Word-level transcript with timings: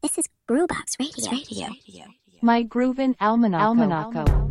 This 0.00 0.16
is 0.18 0.28
Brewbox 0.46 0.94
Radio. 1.00 1.28
Radio. 1.28 2.14
My 2.42 2.64
Groovin 2.68 3.14
Almanac. 3.18 3.60
Almanacco. 3.60 4.46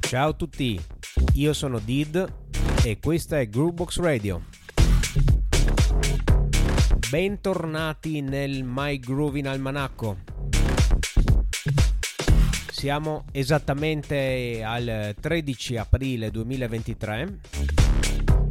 Ciao 0.00 0.30
a 0.30 0.32
tutti, 0.32 0.80
io 1.34 1.52
sono 1.52 1.78
Did 1.78 2.32
e 2.82 2.98
questa 2.98 3.40
è 3.40 3.46
Groovebox 3.46 3.98
Radio. 3.98 4.44
Bentornati 7.10 8.22
nel 8.22 8.64
My 8.64 8.98
Groovin 8.98 9.46
Almanacco. 9.46 10.16
Siamo 12.70 13.26
esattamente 13.32 14.62
al 14.64 15.14
13 15.20 15.76
aprile 15.76 16.30
2023 16.30 17.40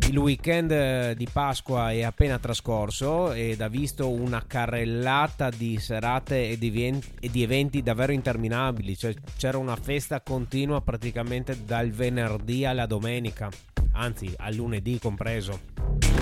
il 0.10 0.18
weekend 0.18 1.12
di 1.12 1.28
Pasqua 1.32 1.92
è 1.92 2.02
appena 2.02 2.40
trascorso 2.40 3.32
ed 3.32 3.62
ha 3.62 3.68
visto 3.68 4.10
una 4.10 4.44
carrellata 4.46 5.52
di 5.52 5.78
serate 5.78 6.50
e 6.50 6.58
di, 6.58 7.44
eventi 7.44 7.84
davvero 7.84 8.12
interminabili, 8.12 8.98
cioè, 8.98 9.14
c'era 9.38 9.60
una 9.60 9.76
festa 9.76 10.22
continua 10.22 10.82
praticamente 10.82 11.64
dal 11.64 11.92
venerdì 11.92 12.66
alla 12.66 12.88
domenica, 12.88 13.50
anzi 13.92 14.34
al 14.38 14.56
lunedì 14.56 14.98
compreso. 14.98 16.19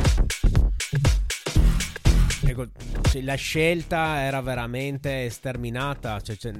Ecco, 2.49 2.67
cioè, 3.09 3.21
la 3.23 3.35
scelta 3.35 4.21
era 4.21 4.39
veramente 4.39 5.29
sterminata, 5.29 6.21
cioè, 6.21 6.37
cioè, 6.37 6.53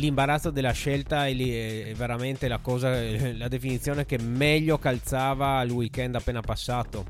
l'imbarazzo 0.00 0.50
della 0.50 0.72
scelta 0.72 1.26
è, 1.26 1.92
veramente 1.94 2.48
la 2.48 2.56
cosa, 2.56 2.88
la 3.36 3.46
definizione 3.46 4.06
che 4.06 4.18
meglio 4.18 4.78
calzava 4.78 5.58
al 5.58 5.68
weekend 5.68 6.14
appena 6.14 6.40
passato. 6.40 7.04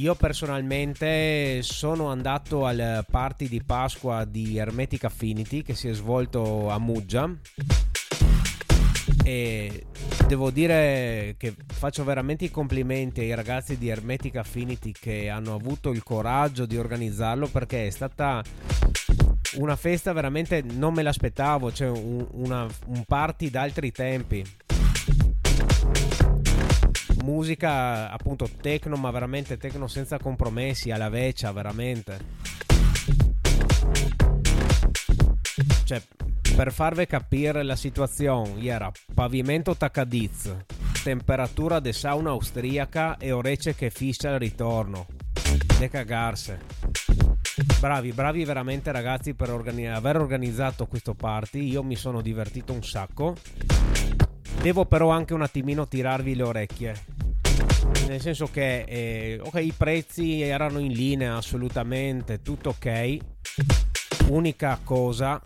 Io 0.00 0.14
personalmente 0.14 1.60
sono 1.62 2.08
andato 2.08 2.64
al 2.64 3.04
party 3.08 3.48
di 3.48 3.62
Pasqua 3.62 4.24
di 4.24 4.56
Hermetic 4.56 5.04
Affinity 5.04 5.60
che 5.62 5.74
si 5.74 5.88
è 5.88 5.92
svolto 5.92 6.70
a 6.70 6.78
Muggia 6.78 7.30
e 9.24 9.86
devo 10.26 10.50
dire 10.50 11.34
che 11.38 11.54
faccio 11.66 12.04
veramente 12.04 12.44
i 12.44 12.50
complimenti 12.50 13.20
ai 13.20 13.34
ragazzi 13.34 13.78
di 13.78 13.88
Hermetic 13.88 14.36
Affinity 14.36 14.92
che 14.92 15.28
hanno 15.28 15.54
avuto 15.54 15.90
il 15.90 16.02
coraggio 16.02 16.66
di 16.66 16.76
organizzarlo 16.76 17.46
perché 17.46 17.86
è 17.86 17.90
stata 17.90 18.42
una 19.54 19.76
festa 19.76 20.12
veramente 20.12 20.62
non 20.62 20.94
me 20.94 21.02
l'aspettavo, 21.02 21.72
cioè 21.72 21.88
un, 21.88 22.26
una, 22.32 22.66
un 22.86 23.04
party 23.04 23.50
d'altri 23.50 23.92
tempi. 23.92 24.44
Musica 27.24 28.10
appunto 28.10 28.48
techno, 28.60 28.96
ma 28.96 29.10
veramente 29.10 29.56
techno 29.56 29.86
senza 29.86 30.18
compromessi, 30.18 30.90
alla 30.90 31.08
vecchia, 31.08 31.52
veramente. 31.52 32.18
Cioè, 35.84 36.02
per 36.54 36.72
farvi 36.72 37.06
capire 37.06 37.62
la 37.62 37.76
situazione, 37.76 38.62
era 38.62 38.90
pavimento 39.14 39.74
taccadiz, 39.74 40.54
temperatura 41.02 41.80
de 41.80 41.92
sauna 41.92 42.30
austriaca 42.30 43.16
e 43.16 43.32
orecchie 43.32 43.74
che 43.74 43.90
fissa 43.90 44.30
al 44.30 44.38
ritorno. 44.38 45.06
De 45.78 45.88
cagarse. 45.88 46.60
Bravi, 47.80 48.12
bravi 48.12 48.44
veramente 48.44 48.92
ragazzi 48.92 49.34
per 49.34 49.50
organi- 49.50 49.86
aver 49.86 50.16
organizzato 50.16 50.86
questo 50.86 51.14
party. 51.14 51.68
Io 51.68 51.82
mi 51.82 51.96
sono 51.96 52.20
divertito 52.20 52.72
un 52.72 52.82
sacco. 52.82 53.36
Devo 54.60 54.84
però 54.84 55.10
anche 55.10 55.34
un 55.34 55.42
attimino 55.42 55.88
tirarvi 55.88 56.34
le 56.34 56.42
orecchie. 56.42 56.94
Nel 58.06 58.20
senso 58.20 58.48
che 58.50 58.84
eh, 58.86 59.40
ok, 59.42 59.56
i 59.56 59.74
prezzi 59.76 60.40
erano 60.40 60.78
in 60.78 60.92
linea 60.92 61.36
assolutamente, 61.36 62.42
tutto 62.42 62.70
ok. 62.70 63.16
Unica 64.28 64.78
cosa, 64.82 65.40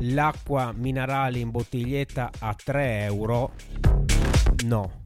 l'acqua 0.00 0.72
minerale 0.74 1.38
in 1.38 1.50
bottiglietta 1.50 2.30
a 2.38 2.54
3 2.54 3.04
euro? 3.04 3.52
No. 4.64 5.04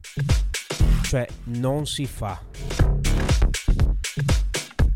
Cioè 1.03 1.27
non 1.45 1.85
si 1.85 2.05
fa. 2.05 2.41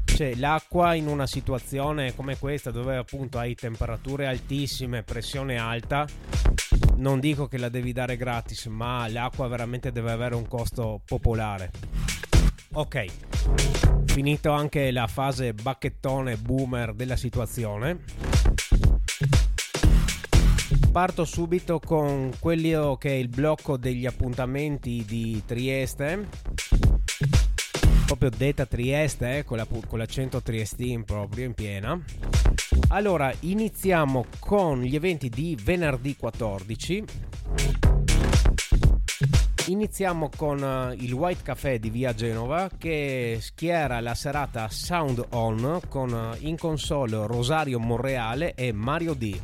Cioè 0.03 0.35
l'acqua 0.35 0.93
in 0.93 1.07
una 1.07 1.27
situazione 1.27 2.15
come 2.15 2.37
questa 2.37 2.71
dove 2.71 2.95
appunto 2.95 3.37
hai 3.37 3.53
temperature 3.53 4.27
altissime 4.27 5.03
pressione 5.03 5.57
alta 5.57 6.07
non 6.97 7.19
dico 7.19 7.47
che 7.47 7.57
la 7.57 7.67
devi 7.67 7.91
dare 7.91 8.15
gratis 8.15 8.67
ma 8.67 9.07
l'acqua 9.09 9.47
veramente 9.47 9.91
deve 9.91 10.11
avere 10.11 10.35
un 10.35 10.47
costo 10.47 11.01
popolare. 11.05 11.71
Ok. 12.73 13.05
Finito 14.05 14.51
anche 14.51 14.91
la 14.91 15.07
fase 15.07 15.53
bacchettone 15.53 16.37
boomer 16.37 16.93
della 16.93 17.17
situazione 17.17 18.03
parto 20.95 21.25
subito 21.25 21.81
con 21.81 22.31
quello 22.39 22.95
che 22.97 23.09
è 23.09 23.15
il 23.15 23.27
blocco 23.27 23.75
degli 23.75 24.05
appuntamenti 24.05 25.03
di 25.05 25.43
Trieste. 25.45 26.29
Proprio 28.05 28.29
detta 28.29 28.65
Trieste 28.65 29.39
eh, 29.39 29.43
con, 29.43 29.57
la, 29.57 29.65
con 29.65 29.99
l'accento 29.99 30.41
triestin 30.41 31.03
proprio 31.03 31.43
in 31.43 31.53
piena. 31.53 32.01
Allora 32.87 33.29
iniziamo 33.41 34.23
con 34.39 34.83
gli 34.83 34.95
eventi 34.95 35.27
di 35.27 35.59
venerdì 35.61 36.15
14 36.15 37.03
Iniziamo 39.67 40.29
con 40.33 40.61
uh, 40.61 40.93
il 40.93 41.11
White 41.11 41.41
Café 41.43 41.79
di 41.79 41.89
Via 41.89 42.13
Genova 42.13 42.69
che 42.77 43.39
schiera 43.41 43.99
la 43.99 44.13
serata 44.13 44.69
Sound 44.69 45.25
On 45.31 45.79
con 45.89 46.13
uh, 46.13 46.37
in 46.45 46.55
console 46.55 47.25
Rosario 47.27 47.79
Monreale 47.79 48.53
e 48.53 48.71
Mario 48.71 49.13
D 49.13 49.37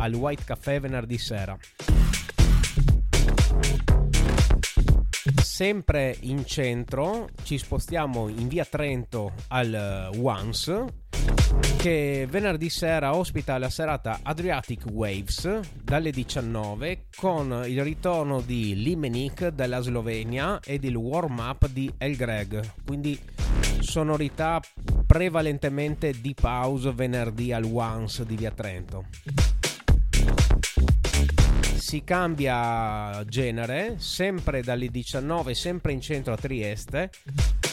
al 0.00 0.14
White 0.14 0.44
Café 0.44 0.80
venerdì 0.80 1.18
sera. 1.18 1.56
Sempre 5.42 6.16
in 6.20 6.46
centro 6.46 7.28
ci 7.42 7.58
spostiamo 7.58 8.28
in 8.28 8.48
via 8.48 8.64
Trento 8.64 9.32
al 9.48 10.10
uh, 10.12 10.26
Once 10.26 10.86
che 11.76 12.26
venerdì 12.28 12.70
sera 12.70 13.14
ospita 13.14 13.58
la 13.58 13.68
serata 13.68 14.20
Adriatic 14.22 14.84
Waves 14.90 15.60
dalle 15.82 16.10
19 16.10 17.06
con 17.14 17.64
il 17.66 17.82
ritorno 17.82 18.40
di 18.40 18.74
Limenik 18.74 19.48
dalla 19.48 19.80
Slovenia 19.80 20.60
ed 20.64 20.84
il 20.84 20.96
warm 20.96 21.38
up 21.38 21.68
di 21.68 21.92
El 21.98 22.16
Greg, 22.16 22.72
quindi 22.86 23.18
sonorità 23.80 24.60
prevalentemente 25.06 26.18
di 26.20 26.34
house 26.40 26.90
venerdì 26.92 27.52
al 27.52 27.64
Once 27.64 28.24
di 28.24 28.36
Via 28.36 28.52
Trento. 28.52 29.04
Si 31.90 32.04
cambia 32.04 33.24
genere, 33.24 33.96
sempre 33.98 34.62
dalle 34.62 34.86
19, 34.86 35.54
sempre 35.54 35.90
in 35.90 36.00
centro 36.00 36.32
a 36.32 36.36
Trieste 36.36 37.10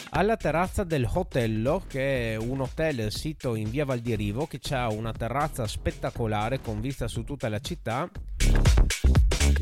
alla 0.10 0.36
terrazza 0.38 0.84
del 0.84 1.08
Hotello, 1.08 1.84
che 1.88 2.34
è 2.34 2.36
un 2.36 2.62
hotel 2.62 3.12
sito 3.12 3.54
in 3.54 3.70
via 3.70 3.86
Val 3.86 4.00
di 4.00 4.16
Rivo, 4.16 4.48
che 4.48 4.60
ha 4.74 4.90
una 4.90 5.14
terrazza 5.14 5.68
spettacolare 5.68 6.62
con 6.62 6.82
vista 6.82 7.08
su 7.08 7.24
tutta 7.24 7.48
la 7.48 7.60
città. 7.60 8.10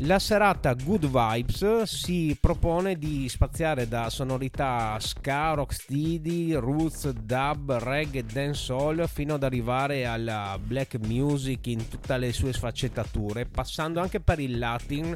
La 0.00 0.18
serata 0.18 0.74
Good 0.74 1.06
Vibes 1.06 1.84
si 1.84 2.36
propone 2.38 2.96
di 2.96 3.30
spaziare 3.30 3.88
da 3.88 4.10
sonorità 4.10 4.98
ska, 5.00 5.54
rocksteady, 5.54 6.52
roots, 6.52 7.08
dub, 7.08 7.72
reggae, 7.78 8.22
dancehall 8.22 9.06
fino 9.06 9.34
ad 9.34 9.42
arrivare 9.42 10.04
alla 10.04 10.58
black 10.62 10.98
music 11.06 11.68
in 11.68 11.88
tutte 11.88 12.18
le 12.18 12.34
sue 12.34 12.52
sfaccettature, 12.52 13.46
passando 13.46 14.00
anche 14.00 14.20
per 14.20 14.38
il 14.38 14.58
latin, 14.58 15.14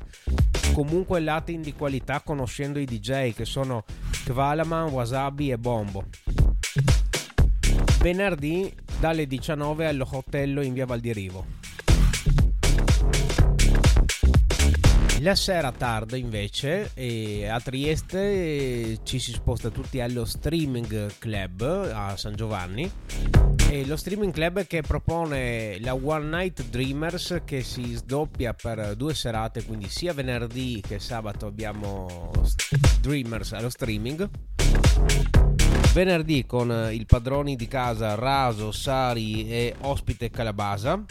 comunque 0.72 1.20
latin 1.20 1.60
di 1.60 1.74
qualità 1.74 2.22
conoscendo 2.22 2.78
i 2.78 2.86
DJ 2.86 3.34
che 3.34 3.44
sono 3.44 3.84
Kvalaman, 4.24 4.88
Wasabi 4.88 5.50
e 5.50 5.58
Bombo. 5.58 6.04
Venerdì 8.00 8.74
dalle 8.98 9.26
19 9.26 9.86
all'Hotello 9.86 10.62
in 10.62 10.72
via 10.72 10.86
Val 10.86 11.00
La 15.22 15.34
sera 15.34 15.70
tarda 15.70 16.16
invece 16.16 16.92
a 17.46 17.60
Trieste 17.60 19.00
ci 19.02 19.18
si 19.18 19.32
sposta 19.32 19.68
tutti 19.68 20.00
allo 20.00 20.24
Streaming 20.24 21.18
Club 21.18 21.90
a 21.92 22.16
San 22.16 22.34
Giovanni. 22.34 22.90
E 23.68 23.86
lo 23.86 23.96
Streaming 23.96 24.32
Club 24.32 24.66
che 24.66 24.80
propone 24.80 25.78
la 25.80 25.94
One 25.94 26.24
Night 26.24 26.64
Dreamers 26.70 27.42
che 27.44 27.62
si 27.62 27.94
sdoppia 27.96 28.54
per 28.54 28.94
due 28.96 29.12
serate 29.12 29.62
quindi 29.64 29.90
sia 29.90 30.14
venerdì 30.14 30.82
che 30.86 30.98
sabato 30.98 31.46
abbiamo 31.46 32.30
Dreamers 33.02 33.52
allo 33.52 33.68
streaming. 33.68 34.26
Venerdì 35.92 36.46
con 36.46 36.88
il 36.92 37.04
padroni 37.04 37.56
di 37.56 37.68
casa 37.68 38.14
Raso, 38.14 38.72
Sari 38.72 39.50
e 39.50 39.74
ospite 39.80 40.30
Calabasa 40.30 41.04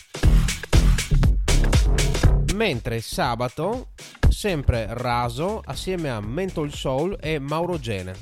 mentre 2.59 2.99
sabato 2.99 3.91
sempre 4.27 4.85
Raso 4.89 5.61
assieme 5.63 6.09
a 6.09 6.19
Mental 6.19 6.73
Soul 6.73 7.17
e 7.21 7.39
Mauro 7.39 7.79
Gene. 7.79 8.13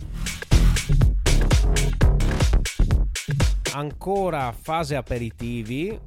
ancora 3.73 4.51
fase 4.51 4.95
aperitivi 4.95 5.99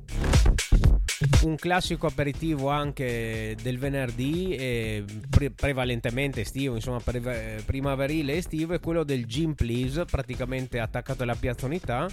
un 1.43 1.57
classico 1.57 2.07
aperitivo 2.07 2.69
anche 2.69 3.57
del 3.63 3.79
venerdì 3.79 5.05
pre- 5.29 5.51
prevalentemente 5.51 6.41
estivo 6.41 6.75
insomma 6.75 6.99
pre- 7.01 7.63
primaverile 7.65 8.37
estivo 8.37 8.75
è 8.75 8.81
quello 8.81 9.05
del 9.05 9.27
Gym 9.27 9.55
Please 9.55 10.05
praticamente 10.05 10.81
attaccato 10.81 11.23
alla 11.23 11.37
piazza 11.37 11.67
unità 11.67 12.09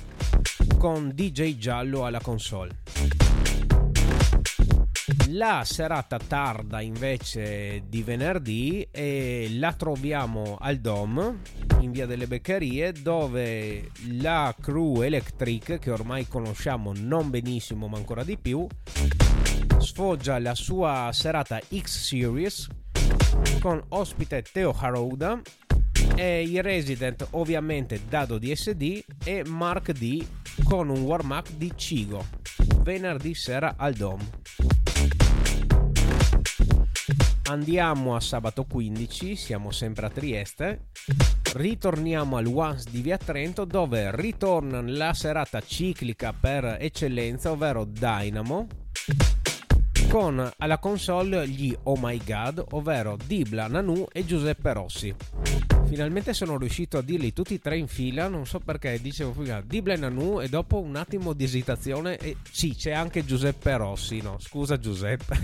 con 0.78 1.12
DJ 1.14 1.58
Giallo 1.58 2.06
alla 2.06 2.22
console 2.22 3.17
la 5.29 5.63
serata 5.65 6.18
tarda 6.18 6.81
invece 6.81 7.83
di 7.88 8.03
venerdì 8.03 8.88
e 8.91 9.50
la 9.53 9.74
troviamo 9.74 10.57
al 10.59 10.77
Dom 10.77 11.39
in 11.79 11.91
via 11.91 12.06
delle 12.06 12.27
Beccherie 12.27 12.91
dove 12.94 13.91
la 14.19 14.56
crew 14.59 15.01
Electric 15.01 15.79
che 15.79 15.91
ormai 15.91 16.27
conosciamo 16.27 16.94
non 16.95 17.29
benissimo 17.29 17.88
ma 17.88 17.97
ancora 17.97 18.24
di 18.24 18.38
più 18.38 18.65
sfoggia 19.79 20.39
la 20.39 20.56
sua 20.56 21.09
serata 21.12 21.59
X 21.59 21.85
Series 21.85 22.68
con 23.59 23.83
ospite 23.89 24.44
Teo 24.44 24.75
Harouda 24.77 25.41
e 26.15 26.44
i 26.44 26.62
resident 26.62 27.27
ovviamente 27.31 28.01
Dado 28.07 28.38
DSD 28.38 29.03
e 29.23 29.44
Mark 29.45 29.91
D 29.91 30.25
con 30.63 30.89
un 30.89 31.01
warm 31.01 31.31
up 31.31 31.50
di 31.51 31.71
Cigo. 31.75 32.25
Venerdì 32.81 33.33
sera 33.35 33.75
al 33.77 33.94
Dom 33.94 34.19
Andiamo 37.49 38.13
a 38.13 38.19
sabato 38.19 38.65
15, 38.65 39.38
siamo 39.38 39.71
sempre 39.71 40.07
a 40.07 40.09
Trieste. 40.09 40.88
Ritorniamo 41.53 42.35
al 42.35 42.45
Once 42.45 42.89
di 42.91 42.99
Via 42.99 43.17
Trento 43.17 43.63
dove 43.63 44.13
ritorna 44.13 44.81
la 44.81 45.13
serata 45.13 45.61
ciclica 45.61 46.33
per 46.33 46.75
eccellenza, 46.77 47.51
ovvero 47.51 47.85
Dynamo, 47.85 48.67
con 50.09 50.51
alla 50.57 50.77
console 50.77 51.47
gli 51.47 51.73
Oh 51.83 51.95
My 51.97 52.19
God, 52.21 52.65
ovvero 52.71 53.17
Dibla, 53.25 53.67
Nanu 53.67 54.05
e 54.11 54.25
Giuseppe 54.25 54.73
Rossi. 54.73 55.15
Finalmente 55.85 56.33
sono 56.33 56.57
riuscito 56.57 56.97
a 56.97 57.01
dirli 57.01 57.31
tutti 57.31 57.53
e 57.53 57.59
tre 57.59 57.77
in 57.77 57.88
fila, 57.88 58.27
non 58.27 58.45
so 58.45 58.59
perché, 58.59 58.99
dicevo 59.01 59.31
prima 59.31 59.61
Dibla 59.61 59.94
e 59.94 59.97
Nanu 59.97 60.41
e 60.41 60.49
dopo 60.49 60.81
un 60.81 60.97
attimo 60.97 61.31
di 61.31 61.45
esitazione, 61.45 62.17
e 62.17 62.35
sì, 62.51 62.75
c'è 62.75 62.91
anche 62.91 63.23
Giuseppe 63.23 63.77
Rossi, 63.77 64.19
no, 64.19 64.35
scusa 64.38 64.77
Giuseppe. 64.77 65.39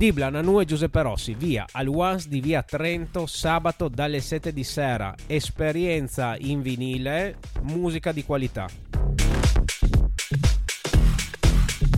Dibla, 0.00 0.30
Nanu 0.30 0.60
e 0.60 0.64
Giuseppe 0.64 1.02
Rossi, 1.02 1.34
via 1.34 1.66
al 1.72 1.86
Once 1.86 2.26
di 2.26 2.40
via 2.40 2.62
Trento, 2.62 3.26
sabato 3.26 3.88
dalle 3.88 4.22
7 4.22 4.50
di 4.50 4.64
sera. 4.64 5.14
Esperienza 5.26 6.36
in 6.38 6.62
vinile, 6.62 7.36
musica 7.64 8.10
di 8.10 8.24
qualità. 8.24 8.66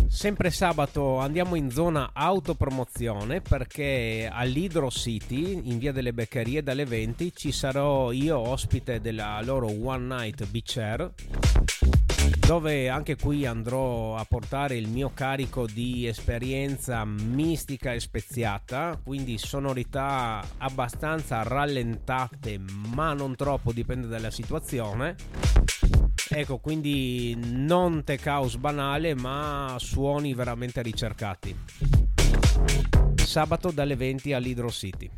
Sempre 0.09 0.51
sabato 0.51 1.19
andiamo 1.19 1.55
in 1.55 1.71
zona 1.71 2.11
autopromozione 2.13 3.41
perché 3.41 4.29
all'Hydro 4.29 4.91
City 4.91 5.71
in 5.71 5.79
via 5.79 5.93
delle 5.93 6.13
Beccherie 6.13 6.65
dalle 6.65 6.85
20 6.85 7.33
ci 7.33 7.53
sarò 7.53 8.11
io 8.11 8.37
ospite 8.37 9.01
della 9.01 9.41
loro 9.45 9.69
One 9.69 10.07
Night 10.07 10.45
Beach 10.49 10.77
Air 10.77 11.13
dove 12.47 12.89
anche 12.89 13.17
qui 13.17 13.47
andrò 13.47 14.17
a 14.17 14.25
portare 14.25 14.77
il 14.77 14.89
mio 14.89 15.13
carico 15.15 15.67
di 15.67 16.07
esperienza 16.07 17.05
mistica 17.05 17.93
e 17.93 18.01
speziata, 18.01 19.01
quindi 19.03 19.39
sonorità 19.39 20.45
abbastanza 20.59 21.43
rallentate, 21.43 22.61
ma 22.95 23.13
non 23.13 23.37
troppo, 23.37 23.73
dipende 23.73 24.07
dalla 24.07 24.31
situazione. 24.31 25.15
Ecco, 26.29 26.59
quindi 26.59 27.37
non 27.39 28.05
tech 28.05 28.27
house 28.27 28.59
banale, 28.59 29.15
ma 29.15 29.77
suoni 29.79 30.35
veramente 30.35 30.83
ricercati. 30.83 31.57
Sabato 33.15 33.71
dalle 33.71 33.97
20 33.97 34.33
all'Hydro 34.33 34.71
City 34.71 35.11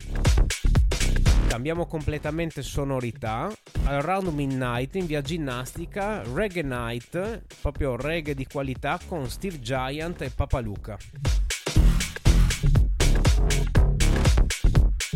cambiamo 1.54 1.86
completamente 1.86 2.62
sonorità. 2.62 3.48
Around 3.84 4.26
Midnight 4.32 4.96
in 4.96 5.06
via 5.06 5.20
ginnastica, 5.20 6.20
Reggae 6.32 6.64
Night, 6.64 7.44
proprio 7.60 7.94
reggae 7.94 8.34
di 8.34 8.44
qualità 8.44 8.98
con 9.06 9.30
Steve 9.30 9.60
Giant 9.60 10.22
e 10.22 10.30
Papa 10.30 10.58
Luca. 10.58 10.98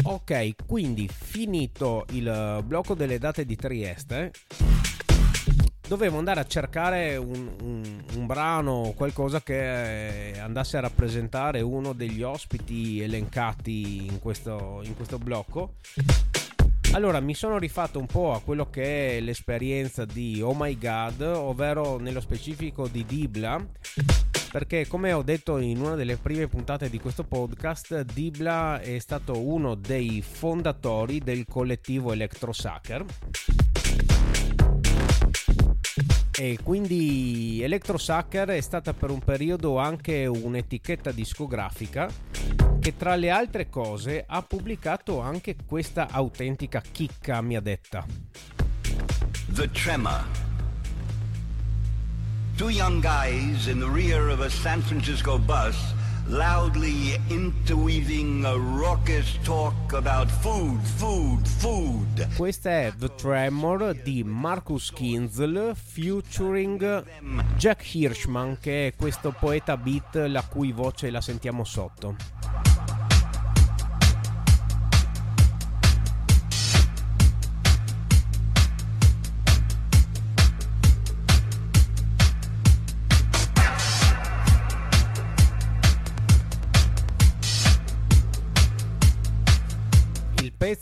Ok, 0.04 0.54
quindi 0.64 1.10
finito 1.12 2.06
il 2.10 2.62
blocco 2.64 2.94
delle 2.94 3.18
date 3.18 3.44
di 3.44 3.56
Trieste, 3.56 4.30
dovevo 5.88 6.18
andare 6.18 6.40
a 6.40 6.46
cercare 6.46 7.16
un, 7.16 7.50
un, 7.62 8.02
un 8.14 8.26
brano 8.26 8.72
o 8.72 8.92
qualcosa 8.92 9.40
che 9.40 10.34
andasse 10.38 10.76
a 10.76 10.80
rappresentare 10.80 11.62
uno 11.62 11.94
degli 11.94 12.22
ospiti 12.22 13.00
elencati 13.00 14.06
in 14.06 14.18
questo, 14.18 14.82
in 14.84 14.94
questo 14.94 15.18
blocco. 15.18 15.76
Allora 16.92 17.20
mi 17.20 17.34
sono 17.34 17.58
rifatto 17.58 17.98
un 17.98 18.06
po' 18.06 18.34
a 18.34 18.40
quello 18.40 18.68
che 18.68 19.16
è 19.16 19.20
l'esperienza 19.20 20.04
di 20.04 20.40
Oh 20.42 20.54
My 20.54 20.76
God, 20.76 21.20
ovvero 21.22 21.98
nello 21.98 22.20
specifico 22.20 22.86
di 22.86 23.04
Dibla, 23.04 23.62
perché 24.50 24.86
come 24.86 25.12
ho 25.12 25.22
detto 25.22 25.58
in 25.58 25.80
una 25.80 25.94
delle 25.94 26.16
prime 26.16 26.48
puntate 26.48 26.90
di 26.90 26.98
questo 26.98 27.24
podcast, 27.24 28.02
Dibla 28.02 28.80
è 28.80 28.98
stato 28.98 29.38
uno 29.38 29.74
dei 29.74 30.22
fondatori 30.22 31.18
del 31.18 31.46
collettivo 31.46 32.12
Electro 32.12 32.52
Sucker 32.52 33.04
e 36.40 36.56
quindi 36.62 37.60
Electro 37.64 37.98
Sucker 37.98 38.50
è 38.50 38.60
stata 38.60 38.94
per 38.94 39.10
un 39.10 39.18
periodo 39.18 39.78
anche 39.78 40.24
un'etichetta 40.24 41.10
discografica 41.10 42.08
che 42.78 42.96
tra 42.96 43.16
le 43.16 43.30
altre 43.30 43.68
cose 43.68 44.24
ha 44.24 44.40
pubblicato 44.42 45.18
anche 45.18 45.56
questa 45.66 46.06
autentica 46.08 46.80
chicca 46.80 47.38
a 47.38 47.42
mia 47.42 47.60
detta. 47.60 48.06
The 49.48 49.68
Tremor. 49.72 50.24
Two 52.56 52.70
young 52.70 53.02
guys 53.02 53.66
in 53.66 53.80
the 53.80 53.88
rear 53.88 54.28
of 54.28 54.40
a 54.40 54.48
San 54.48 54.80
Francisco 54.80 55.38
bus 55.38 55.96
loudly 56.28 57.18
interweaving 57.30 58.44
a 58.44 58.54
raucous 58.54 59.38
talk 59.42 59.92
about 59.94 60.30
food, 60.30 60.80
food, 60.82 61.46
food. 61.46 62.28
Questa 62.36 62.70
è 62.70 62.92
The 62.96 63.14
Tremor 63.14 63.94
di 63.94 64.22
Marcus 64.24 64.92
Kinzel 64.92 65.74
featuring 65.74 67.04
Jack 67.56 67.94
Hirschman 67.94 68.58
che 68.60 68.88
è 68.88 68.94
questo 68.94 69.34
poeta 69.38 69.76
beat 69.76 70.16
la 70.28 70.42
cui 70.42 70.72
voce 70.72 71.10
la 71.10 71.22
sentiamo 71.22 71.64
sotto. 71.64 72.37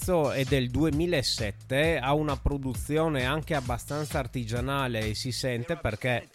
Pezzo 0.07 0.31
è 0.31 0.45
del 0.45 0.71
2007, 0.71 1.99
ha 1.99 2.15
una 2.15 2.37
produzione 2.37 3.25
anche 3.25 3.55
abbastanza 3.55 4.21
artigianale 4.21 5.09
e 5.09 5.15
si 5.15 5.33
sente 5.33 5.77
perché 5.77 6.29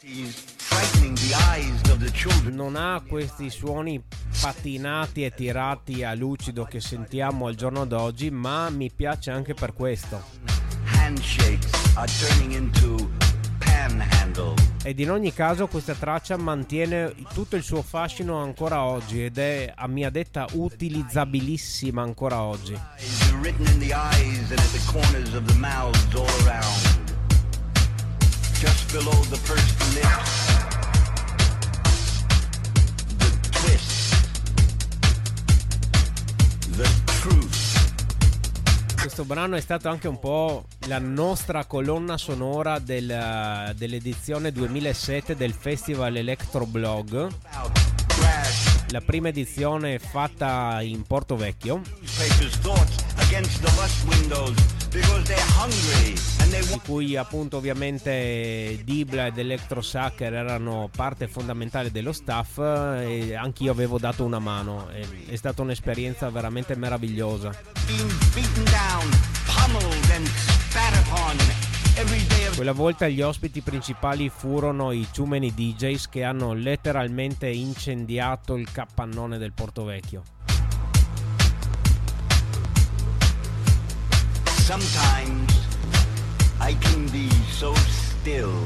non 2.52 2.76
ha 2.76 3.02
questi 3.08 3.50
suoni 3.50 4.04
patinati 4.42 5.24
e 5.24 5.34
tirati 5.34 6.04
a 6.04 6.14
lucido 6.14 6.66
che 6.66 6.82
sentiamo 6.82 7.48
al 7.48 7.56
giorno 7.56 7.86
d'oggi, 7.86 8.30
ma 8.30 8.70
mi 8.70 8.92
piace 8.94 9.32
anche 9.32 9.54
per 9.54 9.74
questo. 9.74 10.22
Handshakes 10.98 11.96
are 11.96 12.12
turning 12.20 12.52
into 12.52 13.10
ed 14.84 15.00
in 15.00 15.12
ogni 15.12 15.32
caso 15.34 15.68
questa 15.68 15.94
traccia 15.94 16.38
mantiene 16.38 17.14
tutto 17.34 17.56
il 17.56 17.64
suo 17.64 17.82
fascino 17.82 18.42
ancora 18.42 18.84
oggi 18.84 19.24
ed 19.24 19.38
è 19.38 19.72
a 19.76 19.88
mia 19.88 20.10
detta 20.10 20.48
utilizzabilissima 20.54 22.02
ancora 22.02 22.42
oggi. 22.42 22.78
Brano 39.32 39.56
è 39.56 39.62
stato 39.62 39.88
anche 39.88 40.10
un 40.10 40.20
po' 40.20 40.66
la 40.88 41.00
nostra 41.00 41.64
colonna 41.64 42.18
sonora 42.18 42.80
del, 42.80 43.74
dell'edizione 43.78 44.52
2007 44.52 45.38
del 45.38 45.54
Festival 45.54 46.18
Electro 46.18 46.66
Blog. 46.66 47.30
La 48.90 49.00
prima 49.00 49.30
edizione 49.30 50.00
fatta 50.00 50.82
in 50.82 51.04
Porto 51.04 51.38
Vecchio. 51.38 51.82
Di 54.92 56.80
cui 56.86 57.16
appunto 57.16 57.58
ovviamente 57.58 58.82
Dibla 58.84 59.28
ed 59.28 59.38
Electro 59.38 59.82
Sucker 59.82 60.34
erano 60.34 60.90
parte 60.94 61.28
fondamentale 61.28 61.92
dello 61.92 62.12
staff 62.12 62.58
e 62.58 63.34
anch'io 63.36 63.72
avevo 63.72 63.98
dato 63.98 64.26
una 64.26 64.40
mano. 64.40 64.90
È 64.90 65.36
stata 65.36 65.62
un'esperienza 65.62 66.30
veramente 66.30 66.76
meravigliosa. 66.76 67.52
Quella 72.56 72.72
volta 72.72 73.08
gli 73.08 73.22
ospiti 73.22 73.62
principali 73.62 74.30
furono 74.30 74.92
i 74.92 75.08
Too 75.12 75.26
Many 75.26 75.54
DJs 75.54 76.10
che 76.10 76.24
hanno 76.24 76.54
letteralmente 76.54 77.48
incendiato 77.50 78.56
il 78.56 78.72
capannone 78.72 79.38
del 79.38 79.54
Porto 79.54 79.84
Vecchio. 79.84 80.24
Sometimes 84.72 85.52
I 86.62 86.76
can 86.76 87.06
be 87.10 87.30
so 87.52 87.76
still. 87.76 88.58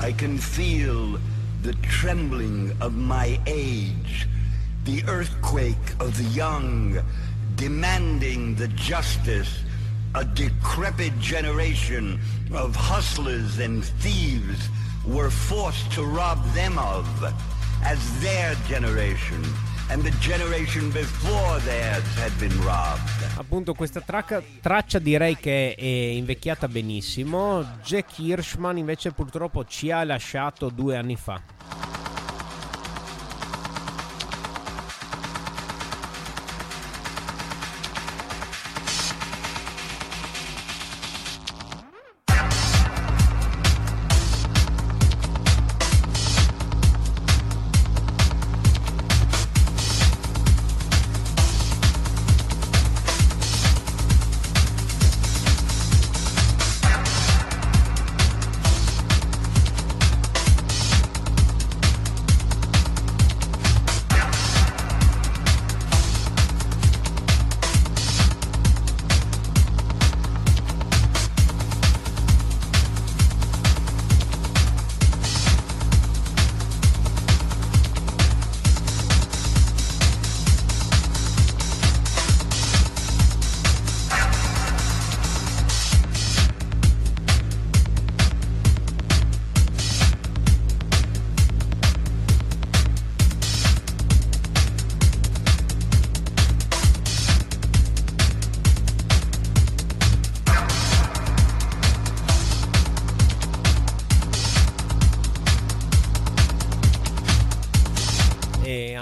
I 0.00 0.10
can 0.10 0.38
feel 0.38 1.20
the 1.62 1.72
trembling 1.82 2.76
of 2.80 2.96
my 2.96 3.38
age, 3.46 4.26
the 4.82 5.04
earthquake 5.06 5.86
of 6.00 6.18
the 6.18 6.24
young, 6.34 6.98
demanding 7.54 8.56
the 8.56 8.66
justice 8.66 9.60
a 10.16 10.24
decrepit 10.24 11.16
generation 11.20 12.18
of 12.52 12.74
hustlers 12.74 13.60
and 13.60 13.84
thieves 13.84 14.68
were 15.06 15.30
forced 15.30 15.92
to 15.92 16.02
rob 16.02 16.44
them 16.54 16.76
of 16.76 17.06
as 17.84 18.20
their 18.20 18.56
generation 18.66 19.44
Appunto 23.36 23.74
questa 23.74 24.00
traccia, 24.00 24.42
traccia 24.60 24.98
direi 24.98 25.36
che 25.36 25.74
è 25.74 25.84
invecchiata 25.84 26.68
benissimo, 26.68 27.62
Jack 27.82 28.18
Hirschman 28.18 28.78
invece 28.78 29.12
purtroppo 29.12 29.64
ci 29.66 29.90
ha 29.90 30.02
lasciato 30.04 30.70
due 30.70 30.96
anni 30.96 31.16
fa. 31.16 31.40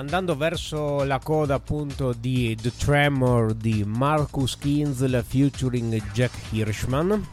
Andando 0.02 0.34
verso 0.34 1.04
la 1.04 1.20
coda 1.20 1.54
appunto 1.54 2.12
di 2.12 2.56
The 2.60 2.72
Tremor 2.76 3.54
di 3.54 3.84
Marcus 3.86 4.58
Kinzel 4.58 5.24
featuring 5.24 6.10
Jack 6.10 6.32
Hirschman. 6.50 7.24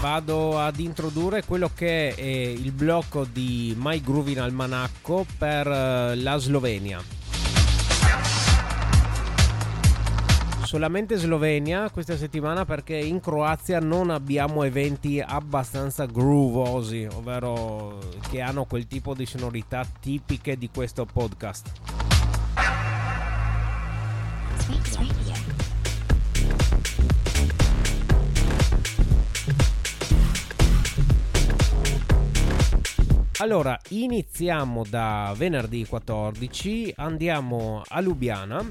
Vado 0.00 0.60
ad 0.60 0.78
introdurre 0.78 1.44
quello 1.44 1.72
che 1.74 2.14
è 2.14 2.22
il 2.22 2.70
blocco 2.70 3.24
di 3.24 3.74
My 3.76 4.00
Groovin 4.00 4.40
Almanacco 4.40 5.26
per 5.36 5.66
eh, 5.66 6.14
la 6.14 6.36
Slovenia. 6.36 7.19
Solamente 10.70 11.16
Slovenia 11.16 11.90
questa 11.90 12.16
settimana 12.16 12.64
perché 12.64 12.94
in 12.94 13.18
Croazia 13.18 13.80
non 13.80 14.08
abbiamo 14.08 14.62
eventi 14.62 15.20
abbastanza 15.20 16.06
groovosi, 16.06 17.08
ovvero 17.12 17.98
che 18.30 18.40
hanno 18.40 18.66
quel 18.66 18.86
tipo 18.86 19.12
di 19.12 19.26
sonorità 19.26 19.84
tipiche 19.98 20.56
di 20.56 20.70
questo 20.72 21.04
podcast. 21.06 21.72
Allora, 33.38 33.76
iniziamo 33.88 34.84
da 34.88 35.34
venerdì 35.36 35.84
14, 35.84 36.94
andiamo 36.96 37.82
a 37.88 38.00
Lubiana 38.00 38.64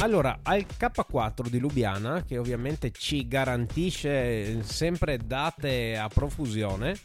allora, 0.00 0.38
al 0.42 0.64
K4 0.66 1.48
di 1.48 1.58
Lubiana, 1.58 2.24
che 2.26 2.38
ovviamente 2.38 2.90
ci 2.90 3.28
garantisce 3.28 4.62
sempre 4.62 5.18
date 5.18 5.98
a 5.98 6.08
profusione, 6.08 6.96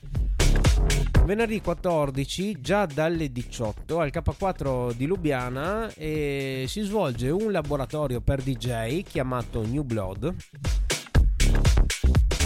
venerdì 1.26 1.60
14 1.60 2.62
già 2.62 2.86
dalle 2.86 3.32
18 3.34 4.00
al 4.00 4.12
K4 4.14 4.94
di 4.94 5.08
Lubiana 5.08 5.92
eh, 5.94 6.66
si 6.68 6.82
svolge 6.82 7.30
un 7.30 7.52
laboratorio 7.52 8.22
per 8.22 8.42
DJ 8.42 9.04
chiamato 9.04 9.66
New 9.66 9.84
Blood. 9.84 10.34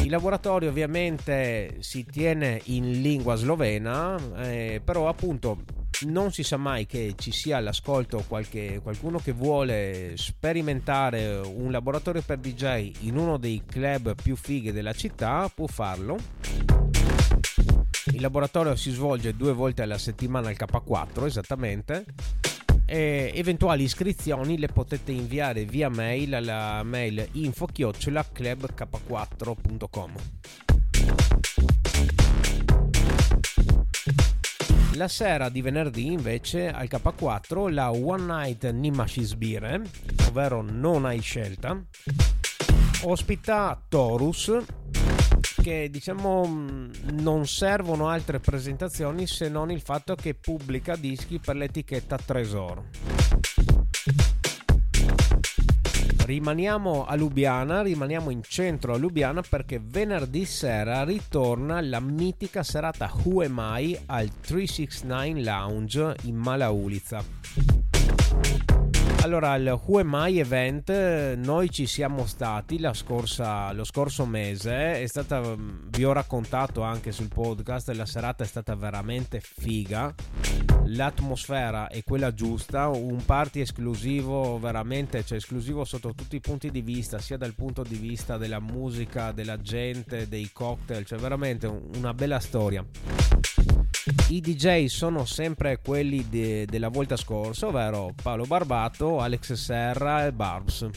Il 0.02 0.10
laboratorio 0.10 0.70
ovviamente 0.70 1.76
si 1.80 2.06
tiene 2.06 2.60
in 2.66 3.02
lingua 3.02 3.36
slovena, 3.36 4.18
eh, 4.38 4.82
però 4.84 5.10
appunto 5.10 5.58
non 6.08 6.32
si 6.32 6.44
sa 6.44 6.58
mai 6.58 6.86
che 6.86 7.16
ci 7.18 7.32
sia 7.32 7.58
all'ascolto 7.58 8.24
qualche, 8.28 8.80
qualcuno 8.82 9.20
che 9.20 9.32
vuole 9.32 10.14
sperimentare 10.16 11.38
un 11.38 11.72
laboratorio 11.72 12.22
per 12.22 12.38
DJ 12.38 12.92
in 13.02 13.18
uno 13.18 13.38
dei 13.38 13.64
club 13.66 14.16
più 14.16 14.36
fighi 14.36 14.72
della 14.72 14.94
città, 14.94 15.52
può 15.54 15.68
farlo. 15.68 16.18
Il 18.14 18.22
laboratorio 18.22 18.76
si 18.76 18.92
svolge 18.92 19.36
due 19.36 19.54
volte 19.54 19.82
alla 19.82 19.98
settimana 19.98 20.50
al 20.50 20.58
K4 20.58 21.26
esattamente. 21.26 22.06
E 22.86 23.32
eventuali 23.36 23.84
iscrizioni 23.84 24.58
le 24.58 24.68
potete 24.68 25.12
inviare 25.12 25.66
via 25.66 25.90
mail 25.90 26.34
alla 26.34 26.82
mail 26.84 27.28
info-clubk4.com. 27.34 30.14
La 35.00 35.08
sera 35.08 35.48
di 35.48 35.62
venerdì 35.62 36.12
invece 36.12 36.68
al 36.68 36.90
K4 36.92 37.72
la 37.72 37.90
One 37.90 38.26
Night 38.26 38.70
Nimashisbire, 38.70 39.82
ovvero 40.28 40.62
non 40.62 41.06
hai 41.06 41.22
scelta, 41.22 41.82
ospita 43.04 43.82
Torus 43.88 44.58
che 45.62 45.90
diciamo 45.90 46.90
non 47.14 47.48
servono 47.48 48.10
altre 48.10 48.42
presentazioni 48.42 49.26
se 49.26 49.48
non 49.48 49.72
il 49.72 49.80
fatto 49.80 50.16
che 50.16 50.34
pubblica 50.34 50.98
dischi 50.98 51.40
per 51.40 51.56
l'etichetta 51.56 52.18
Tresor. 52.18 52.84
Rimaniamo 56.30 57.08
a 57.08 57.16
Lubiana, 57.16 57.82
rimaniamo 57.82 58.30
in 58.30 58.44
centro 58.44 58.94
a 58.94 58.98
Lubiana 58.98 59.42
perché 59.42 59.82
venerdì 59.84 60.46
sera 60.46 61.04
ritorna 61.04 61.82
la 61.82 62.00
mitica 62.00 62.62
serata 62.62 63.12
Who 63.24 63.44
Am 63.44 63.60
I 63.60 64.00
al 64.06 64.30
369 64.40 65.42
Lounge 65.42 66.16
in 66.26 66.36
Malauliza. 66.36 67.89
Allora, 69.30 69.52
al 69.52 69.80
Who 69.86 70.00
event 70.40 71.36
noi 71.36 71.70
ci 71.70 71.86
siamo 71.86 72.26
stati 72.26 72.80
scorsa, 72.96 73.72
lo 73.74 73.84
scorso 73.84 74.26
mese, 74.26 75.06
stata, 75.06 75.56
vi 75.56 76.04
ho 76.04 76.12
raccontato 76.14 76.82
anche 76.82 77.12
sul 77.12 77.28
podcast, 77.28 77.90
la 77.92 78.08
serata 78.08 78.44
è 78.44 78.48
stata 78.48 78.74
veramente 78.74 79.40
figa. 79.40 80.12
l'atmosfera 80.86 81.90
è 81.90 82.04
quella 82.04 82.34
giusta, 82.34 82.88
un 82.88 83.24
party 83.24 83.60
esclusivo 83.62 84.58
veramente, 84.58 85.24
cioè 85.24 85.38
esclusivo 85.38 85.86
sotto 85.86 86.16
tutti 86.16 86.36
i 86.36 86.42
punti 86.42 86.72
di 86.72 86.82
vista, 86.82 87.20
sia 87.20 87.38
dal 87.38 87.54
punto 87.54 87.84
di 87.84 87.98
vista 87.98 88.38
della 88.38 88.60
musica, 88.60 89.32
della 89.32 89.62
gente, 89.62 90.28
dei 90.28 90.50
cocktail, 90.52 91.06
cioè 91.06 91.20
veramente 91.20 91.68
una 91.68 92.16
bella 92.16 92.40
storia. 92.40 92.84
I 94.32 94.42
DJ 94.42 94.86
sono 94.86 95.26
sempre 95.26 95.80
quelli 95.84 96.30
de- 96.30 96.68
della 96.68 96.90
volta 96.90 97.16
scorsa, 97.16 97.66
ovvero 97.66 98.14
Paolo 98.22 98.46
Barbato, 98.46 99.20
Alex 99.20 99.54
Serra 99.54 100.28
e 100.28 100.32
Barbs. 100.32 100.88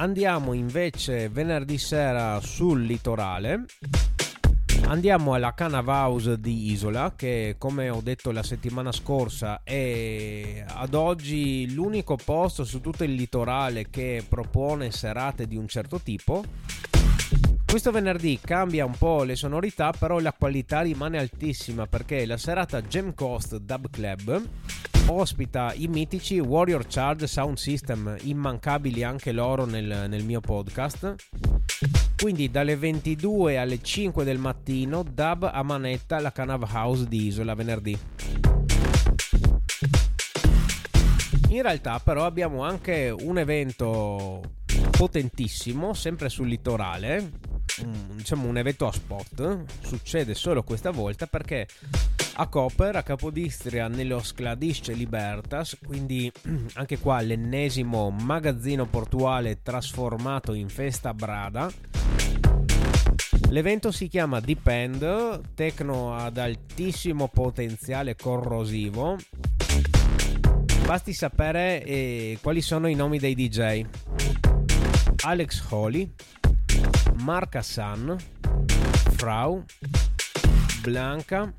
Andiamo 0.00 0.52
invece 0.52 1.30
venerdì 1.30 1.78
sera 1.78 2.38
sul 2.42 2.82
litorale. 2.82 3.64
Andiamo 4.82 5.32
alla 5.32 5.54
Canava 5.54 6.06
House 6.06 6.38
di 6.38 6.72
Isola, 6.72 7.14
che 7.16 7.54
come 7.56 7.88
ho 7.88 8.02
detto 8.02 8.32
la 8.32 8.42
settimana 8.42 8.92
scorsa 8.92 9.62
è 9.64 10.62
ad 10.68 10.92
oggi 10.92 11.72
l'unico 11.72 12.18
posto 12.22 12.64
su 12.64 12.82
tutto 12.82 13.02
il 13.02 13.14
litorale 13.14 13.88
che 13.88 14.22
propone 14.28 14.90
serate 14.90 15.46
di 15.46 15.56
un 15.56 15.66
certo 15.68 15.98
tipo. 16.00 16.44
Questo 17.74 17.90
venerdì 17.90 18.38
cambia 18.40 18.84
un 18.84 18.96
po' 18.96 19.24
le 19.24 19.34
sonorità, 19.34 19.90
però 19.90 20.20
la 20.20 20.32
qualità 20.32 20.82
rimane 20.82 21.18
altissima 21.18 21.88
perché 21.88 22.24
la 22.24 22.36
serata 22.36 22.80
Gem 22.80 23.14
Coast 23.14 23.56
Dub 23.56 23.90
Club 23.90 24.40
ospita 25.08 25.72
i 25.74 25.88
mitici 25.88 26.38
Warrior 26.38 26.86
Charge 26.86 27.26
Sound 27.26 27.56
System, 27.56 28.16
immancabili 28.20 29.02
anche 29.02 29.32
loro 29.32 29.64
nel, 29.64 30.06
nel 30.08 30.22
mio 30.22 30.38
podcast. 30.38 31.16
Quindi 32.16 32.48
dalle 32.48 32.76
22 32.76 33.58
alle 33.58 33.82
5 33.82 34.22
del 34.22 34.38
mattino, 34.38 35.02
dub 35.02 35.50
a 35.52 35.62
manetta 35.64 36.18
alla 36.18 36.30
Canav 36.30 36.62
House 36.72 37.08
di 37.08 37.26
Isola 37.26 37.54
venerdì. 37.54 37.98
In 41.48 41.62
realtà 41.62 41.98
però 41.98 42.24
abbiamo 42.24 42.62
anche 42.62 43.12
un 43.18 43.36
evento 43.36 44.42
potentissimo, 44.92 45.92
sempre 45.92 46.28
sul 46.28 46.46
litorale, 46.46 47.30
un, 47.82 48.16
diciamo 48.16 48.48
un 48.48 48.56
evento 48.56 48.86
a 48.86 48.92
spot, 48.92 49.64
succede 49.80 50.34
solo 50.34 50.62
questa 50.62 50.90
volta 50.90 51.26
perché 51.26 51.66
a 52.36 52.48
Copper, 52.48 52.96
a 52.96 53.02
Capodistria, 53.02 53.88
nello 53.88 54.20
Scladisce 54.20 54.92
Libertas, 54.92 55.76
quindi 55.84 56.30
anche 56.74 56.98
qua 56.98 57.20
l'ennesimo 57.20 58.10
magazzino 58.10 58.86
portuale 58.86 59.62
trasformato 59.62 60.52
in 60.52 60.68
festa 60.68 61.14
brada. 61.14 61.70
L'evento 63.50 63.92
si 63.92 64.08
chiama 64.08 64.40
Depend, 64.40 65.54
tecno 65.54 66.16
ad 66.16 66.38
altissimo 66.38 67.28
potenziale 67.28 68.16
corrosivo. 68.16 69.16
Basti 70.84 71.12
sapere 71.12 71.82
eh, 71.84 72.38
quali 72.42 72.60
sono 72.60 72.88
i 72.88 72.94
nomi 72.94 73.18
dei 73.18 73.34
DJ. 73.34 73.84
Alex 75.24 75.64
Holly, 75.70 76.12
Mark 77.22 77.56
Hassan, 77.56 78.16
Frau, 79.16 79.64
Blanca, 80.82 81.52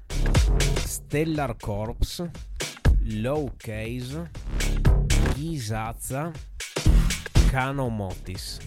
Stellar 0.84 1.56
Corps, 1.58 2.30
Low 3.04 3.52
Case, 3.58 4.30
Ghisazza, 5.34 6.32
Cano 7.50 7.90
Motis. 7.90 8.60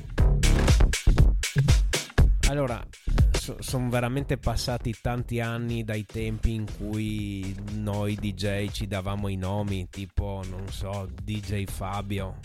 Allora, 2.49 2.85
so, 3.33 3.57
sono 3.61 3.88
veramente 3.88 4.37
passati 4.38 4.95
tanti 5.00 5.40
anni 5.40 5.85
dai 5.85 6.04
tempi 6.04 6.54
in 6.54 6.66
cui 6.78 7.54
noi 7.75 8.14
DJ 8.14 8.68
ci 8.71 8.87
davamo 8.87 9.28
i 9.28 9.37
nomi, 9.37 9.88
tipo, 9.90 10.42
non 10.49 10.66
so, 10.68 11.09
DJ 11.23 11.64
Fabio, 11.64 12.37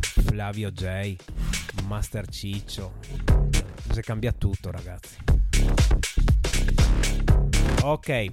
Flavio 0.00 0.70
J, 0.70 1.16
Master 1.86 2.28
Ciccio. 2.28 3.47
Si 3.90 4.00
cambia 4.02 4.32
tutto, 4.32 4.70
ragazzi. 4.70 5.16
Ok, 7.82 8.26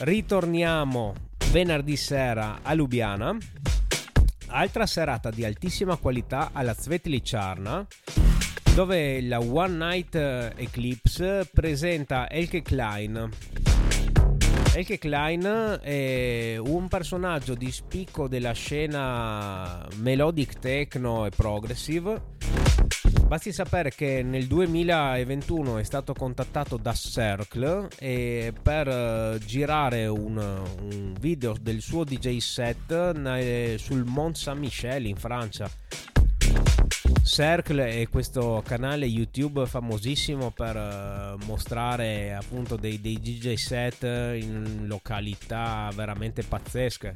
ritorniamo 0.00 1.14
venerdì 1.50 1.96
sera 1.96 2.58
a 2.62 2.74
Lubiana. 2.74 3.36
Altra 4.48 4.86
serata 4.86 5.30
di 5.30 5.44
altissima 5.44 5.96
qualità 5.96 6.50
alla 6.52 6.74
Zvetli 6.74 7.20
Charna 7.22 7.86
dove 8.74 9.22
la 9.22 9.40
One 9.40 9.74
Night 9.74 10.14
Eclipse 10.14 11.48
presenta 11.50 12.28
Elke 12.28 12.60
Klein. 12.60 13.30
Elke 14.74 14.98
Klein 14.98 15.78
è 15.80 16.58
un 16.58 16.86
personaggio 16.88 17.54
di 17.54 17.72
spicco 17.72 18.28
della 18.28 18.52
scena 18.52 19.88
melodic 19.96 20.58
techno 20.58 21.24
e 21.24 21.30
progressive. 21.30 22.65
Basti 23.26 23.52
sapere 23.52 23.90
che 23.90 24.22
nel 24.22 24.46
2021 24.46 25.78
è 25.78 25.82
stato 25.82 26.12
contattato 26.12 26.76
da 26.76 26.92
Circle 26.92 27.88
per 28.62 29.38
girare 29.44 30.06
un, 30.06 30.36
un 30.36 31.14
video 31.18 31.56
del 31.60 31.80
suo 31.80 32.04
DJ 32.04 32.38
set 32.38 33.76
sul 33.78 34.04
Mont 34.04 34.36
Saint-Michel 34.36 35.06
in 35.06 35.16
Francia. 35.16 35.68
Circle 37.26 38.02
è 38.02 38.08
questo 38.08 38.62
canale 38.64 39.04
YouTube 39.04 39.66
famosissimo 39.66 40.52
per 40.52 40.76
uh, 40.76 41.44
mostrare 41.44 42.32
appunto 42.32 42.76
dei, 42.76 43.00
dei 43.00 43.20
DJ 43.20 43.54
set 43.54 44.04
in 44.04 44.84
località 44.86 45.90
veramente 45.92 46.44
pazzesche. 46.44 47.12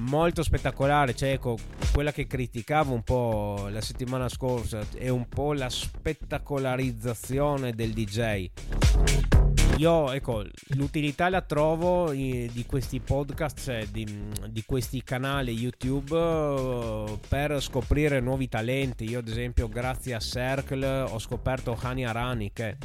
Molto 0.00 0.42
spettacolare 0.42 1.14
cioè 1.14 1.30
ecco 1.30 1.56
quella 1.92 2.12
che 2.12 2.26
criticavo 2.26 2.94
un 2.94 3.02
po' 3.02 3.68
la 3.70 3.80
settimana 3.80 4.28
scorsa 4.28 4.84
è 4.94 5.08
un 5.08 5.28
po' 5.28 5.52
la 5.52 5.68
spettacolarizzazione 5.68 7.72
del 7.72 7.92
DJ 7.92 8.50
io 9.76 10.12
ecco 10.12 10.44
l'utilità 10.74 11.28
la 11.28 11.40
trovo 11.40 12.12
di 12.12 12.64
questi 12.66 13.00
podcast 13.00 13.60
cioè 13.60 13.86
di, 13.86 14.06
di, 14.48 14.62
questi 14.64 15.02
canali 15.02 15.54
youtube 15.54 16.16
eh, 16.16 17.18
per 17.26 17.60
scoprire 17.60 18.20
nuovi 18.20 18.48
talenti. 18.48 19.08
Io 19.08 19.18
ad 19.18 19.28
esempio 19.28 19.68
grazie 19.68 20.14
a 20.14 20.20
Circle 20.20 21.00
ho 21.00 21.18
scoperto 21.18 21.76
Hani 21.80 22.04
Arani 22.04 22.52
che 22.52 22.76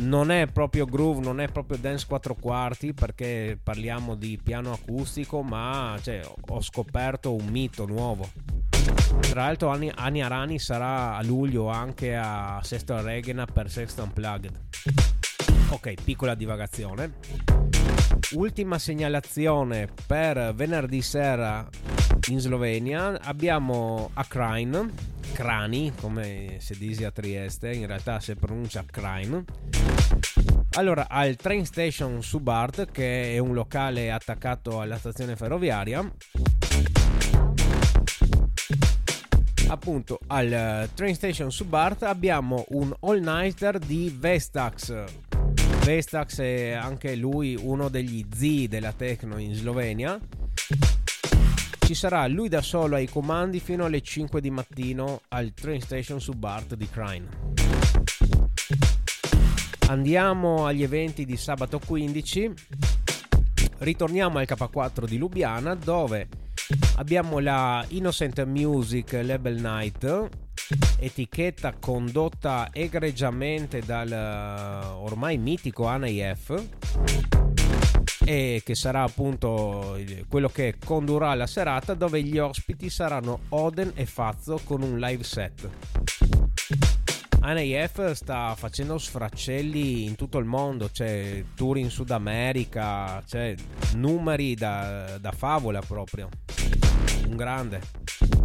non 0.00 0.30
è 0.30 0.46
proprio 0.46 0.84
groove, 0.84 1.20
non 1.20 1.40
è 1.40 1.48
proprio 1.48 1.78
dance 1.78 2.06
4 2.06 2.34
quarti 2.34 2.92
perché 2.92 3.58
parliamo 3.62 4.14
di 4.14 4.38
piano 4.42 4.72
acustico, 4.72 5.42
ma 5.42 5.96
cioè, 6.02 6.20
ho 6.48 6.60
scoperto 6.60 7.34
un 7.34 7.46
mito 7.46 7.86
nuovo. 7.86 8.28
Tra 9.20 9.42
l'altro 9.42 9.68
Ani, 9.68 9.90
Ani 9.94 10.22
Arani 10.22 10.58
sarà 10.58 11.16
a 11.16 11.22
luglio 11.22 11.68
anche 11.68 12.16
a 12.16 12.60
Sesto 12.62 13.00
Regena 13.02 13.44
per 13.44 13.70
Sexto 13.70 14.02
Unplugged. 14.02 14.58
Ok, 15.70 15.94
piccola 16.02 16.34
divagazione. 16.34 17.14
Ultima 18.32 18.78
segnalazione 18.78 19.88
per 20.06 20.54
venerdì 20.54 21.02
sera 21.02 21.68
in 22.28 22.40
Slovenia 22.40 23.20
abbiamo 23.22 24.10
a 24.14 24.24
Crane, 24.24 24.90
Crani 25.32 25.92
come 25.98 26.56
si 26.58 26.76
dice 26.76 27.06
a 27.06 27.10
Trieste, 27.10 27.72
in 27.72 27.86
realtà 27.86 28.20
si 28.20 28.34
pronuncia 28.34 28.84
Crane. 28.84 29.44
Allora, 30.72 31.08
al 31.08 31.36
Train 31.36 31.64
Station 31.66 32.22
Subart, 32.22 32.90
che 32.90 33.34
è 33.34 33.38
un 33.38 33.54
locale 33.54 34.10
attaccato 34.10 34.80
alla 34.80 34.98
stazione 34.98 35.36
ferroviaria, 35.36 36.10
appunto 39.68 40.18
al 40.28 40.88
Train 40.94 41.14
Station 41.14 41.50
Subart 41.50 42.02
abbiamo 42.02 42.64
un 42.68 42.94
all-nighter 43.00 43.78
di 43.78 44.14
Vestax 44.16 45.04
Vestax 45.88 46.40
è 46.40 46.72
anche 46.72 47.16
lui 47.16 47.58
uno 47.58 47.88
degli 47.88 48.22
zii 48.30 48.68
della 48.68 48.92
Tecno 48.92 49.38
in 49.38 49.54
Slovenia. 49.54 50.20
Ci 51.88 51.94
sarà 51.94 52.26
lui 52.26 52.50
da 52.50 52.60
solo 52.60 52.96
ai 52.96 53.08
comandi 53.08 53.60
fino 53.60 53.86
alle 53.86 54.02
5 54.02 54.42
di 54.42 54.50
mattino 54.50 55.22
al 55.28 55.54
train 55.54 55.80
station 55.80 56.20
su 56.20 56.34
Bart 56.34 56.74
di 56.74 56.86
Crane. 56.86 57.28
Andiamo 59.88 60.66
agli 60.66 60.82
eventi 60.82 61.24
di 61.24 61.38
sabato 61.38 61.78
15. 61.78 62.52
Ritorniamo 63.78 64.36
al 64.36 64.46
K4 64.46 65.06
di 65.06 65.16
Lubiana 65.16 65.74
dove 65.74 66.28
abbiamo 66.96 67.38
la 67.38 67.82
Innocent 67.88 68.44
Music 68.44 69.12
Label 69.22 69.58
Night 69.58 70.28
etichetta 70.98 71.72
condotta 71.80 72.68
egregiamente 72.70 73.80
dal 73.80 74.12
eh, 74.12 74.86
ormai 74.88 75.38
mitico 75.38 75.86
ANAIF 75.86 77.47
e 78.28 78.60
che 78.62 78.74
sarà 78.74 79.04
appunto 79.04 79.98
quello 80.28 80.50
che 80.50 80.74
condurrà 80.84 81.32
la 81.32 81.46
serata 81.46 81.94
dove 81.94 82.22
gli 82.22 82.36
ospiti 82.36 82.90
saranno 82.90 83.40
Oden 83.48 83.92
e 83.94 84.04
Fazzo 84.04 84.60
con 84.64 84.82
un 84.82 84.98
live 84.98 85.24
set. 85.24 85.66
ANAF 87.40 88.10
sta 88.10 88.54
facendo 88.54 88.98
sfraccelli 88.98 90.04
in 90.04 90.14
tutto 90.14 90.36
il 90.36 90.44
mondo, 90.44 90.90
c'è 90.92 91.42
tour 91.54 91.78
in 91.78 91.88
Sud 91.88 92.10
America, 92.10 93.22
c'è 93.26 93.54
numeri 93.94 94.54
da, 94.54 95.16
da 95.18 95.32
favola 95.32 95.80
proprio. 95.80 96.28
Un 97.28 97.34
grande. 97.34 98.37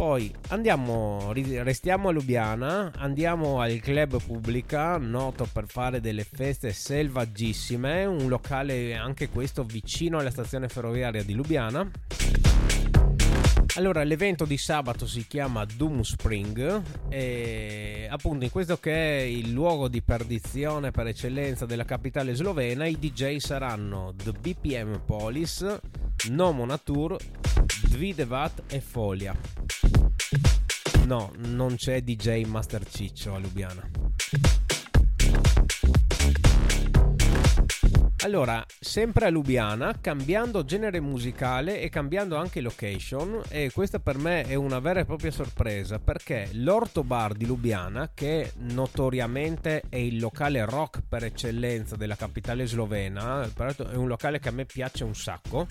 Poi 0.00 0.34
andiamo, 0.48 1.30
restiamo 1.30 2.08
a 2.08 2.12
Lubiana, 2.12 2.90
andiamo 2.96 3.60
al 3.60 3.78
Club 3.80 4.18
Pubblica, 4.22 4.96
noto 4.96 5.46
per 5.52 5.66
fare 5.66 6.00
delle 6.00 6.24
feste 6.24 6.72
selvaggissime, 6.72 8.06
un 8.06 8.26
locale 8.26 8.94
anche 8.94 9.28
questo 9.28 9.62
vicino 9.62 10.18
alla 10.18 10.30
stazione 10.30 10.68
ferroviaria 10.68 11.22
di 11.22 11.34
Lubiana. 11.34 11.90
Allora, 13.76 14.02
l'evento 14.02 14.46
di 14.46 14.56
sabato 14.56 15.06
si 15.06 15.26
chiama 15.26 15.66
Doom 15.66 16.00
Spring 16.00 16.80
e 17.10 18.08
appunto 18.10 18.46
in 18.46 18.50
questo 18.50 18.78
che 18.78 19.18
è 19.18 19.20
il 19.20 19.50
luogo 19.50 19.88
di 19.88 20.00
perdizione 20.00 20.92
per 20.92 21.08
eccellenza 21.08 21.66
della 21.66 21.84
capitale 21.84 22.34
slovena, 22.34 22.86
i 22.86 22.98
DJ 22.98 23.36
saranno 23.36 24.14
The 24.16 24.32
BPM 24.32 25.02
Police, 25.04 25.78
Nomo 26.30 26.64
Natur, 26.64 27.18
Dvidevat 27.90 28.62
e 28.68 28.80
Folia. 28.80 29.36
No, 31.06 31.32
non 31.38 31.74
c'è 31.74 32.00
DJ 32.02 32.44
Master 32.44 32.86
Ciccio 32.88 33.34
a 33.34 33.38
Lubiana. 33.38 33.90
Allora, 38.22 38.64
sempre 38.78 39.26
a 39.26 39.28
Lubiana, 39.28 39.98
cambiando 40.00 40.64
genere 40.64 41.00
musicale 41.00 41.80
e 41.80 41.88
cambiando 41.88 42.36
anche 42.36 42.60
location, 42.60 43.42
e 43.48 43.72
questa 43.72 43.98
per 43.98 44.18
me 44.18 44.42
è 44.42 44.54
una 44.54 44.78
vera 44.78 45.00
e 45.00 45.04
propria 45.04 45.32
sorpresa 45.32 45.98
perché 45.98 46.48
l'Orto 46.52 47.02
Bar 47.02 47.32
di 47.32 47.44
Lubiana, 47.44 48.12
che 48.14 48.52
notoriamente 48.58 49.82
è 49.88 49.96
il 49.96 50.20
locale 50.20 50.64
rock 50.64 51.02
per 51.08 51.24
eccellenza 51.24 51.96
della 51.96 52.16
capitale 52.16 52.66
slovena, 52.66 53.42
è 53.42 53.94
un 53.94 54.06
locale 54.06 54.38
che 54.38 54.48
a 54.48 54.52
me 54.52 54.64
piace 54.64 55.02
un 55.02 55.14
sacco. 55.14 55.66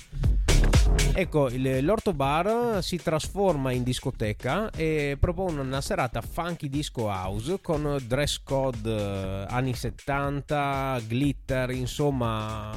Ecco, 1.14 1.50
l'Orto 1.52 2.14
Bar 2.14 2.82
si 2.82 2.96
trasforma 2.96 3.72
in 3.72 3.84
discoteca 3.84 4.70
e 4.72 5.18
propone 5.20 5.60
una 5.60 5.82
serata 5.82 6.22
funky 6.22 6.70
disco 6.70 7.10
house 7.10 7.60
con 7.62 7.98
dress 8.06 8.42
code 8.42 8.90
eh, 8.90 9.46
anni 9.50 9.74
70, 9.74 11.02
glitter, 11.08 11.72
insomma 11.72 12.72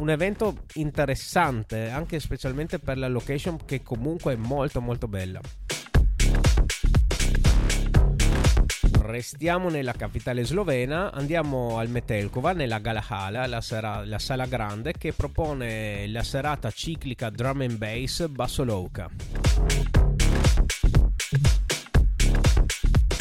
un 0.00 0.08
evento 0.08 0.64
interessante, 0.74 1.88
anche 1.88 2.20
specialmente 2.20 2.78
per 2.78 2.96
la 2.96 3.08
location 3.08 3.58
che 3.64 3.82
comunque 3.82 4.34
è 4.34 4.36
molto 4.36 4.80
molto 4.80 5.08
bella. 5.08 5.40
Restiamo 9.10 9.70
nella 9.70 9.92
capitale 9.94 10.44
slovena, 10.44 11.10
andiamo 11.10 11.78
al 11.78 11.88
Metelkova 11.88 12.52
nella 12.52 12.78
Galahala, 12.78 13.46
la, 13.48 13.60
sera, 13.60 14.04
la 14.04 14.20
sala 14.20 14.46
grande 14.46 14.92
che 14.96 15.12
propone 15.12 16.06
la 16.06 16.22
serata 16.22 16.70
ciclica 16.70 17.28
drum 17.28 17.62
and 17.62 17.76
bass 17.76 18.28
Bassolouka. 18.28 19.10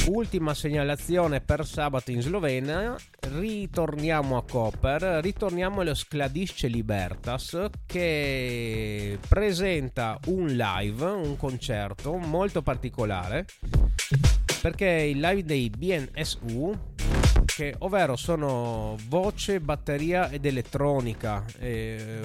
Ultima 0.10 0.54
segnalazione 0.54 1.42
per 1.42 1.66
sabato 1.66 2.12
in 2.12 2.22
Slovenia, 2.22 2.96
ritorniamo 3.32 4.38
a 4.38 4.44
Koper, 4.44 5.02
ritorniamo 5.24 5.82
allo 5.82 5.96
Skladisce 5.96 6.68
Libertas 6.68 7.58
che 7.88 9.18
presenta 9.28 10.20
un 10.28 10.48
live, 10.50 11.06
un 11.06 11.36
concerto 11.36 12.16
molto 12.16 12.62
particolare 12.62 13.46
perché 14.62 14.86
il 14.86 15.20
live 15.20 15.44
dei 15.44 15.70
BNSU 15.70 16.78
che 17.60 17.76
ovvero 17.80 18.16
sono 18.16 18.96
voce, 19.08 19.60
batteria 19.60 20.30
ed 20.30 20.46
elettronica, 20.46 21.44
eh, 21.60 22.22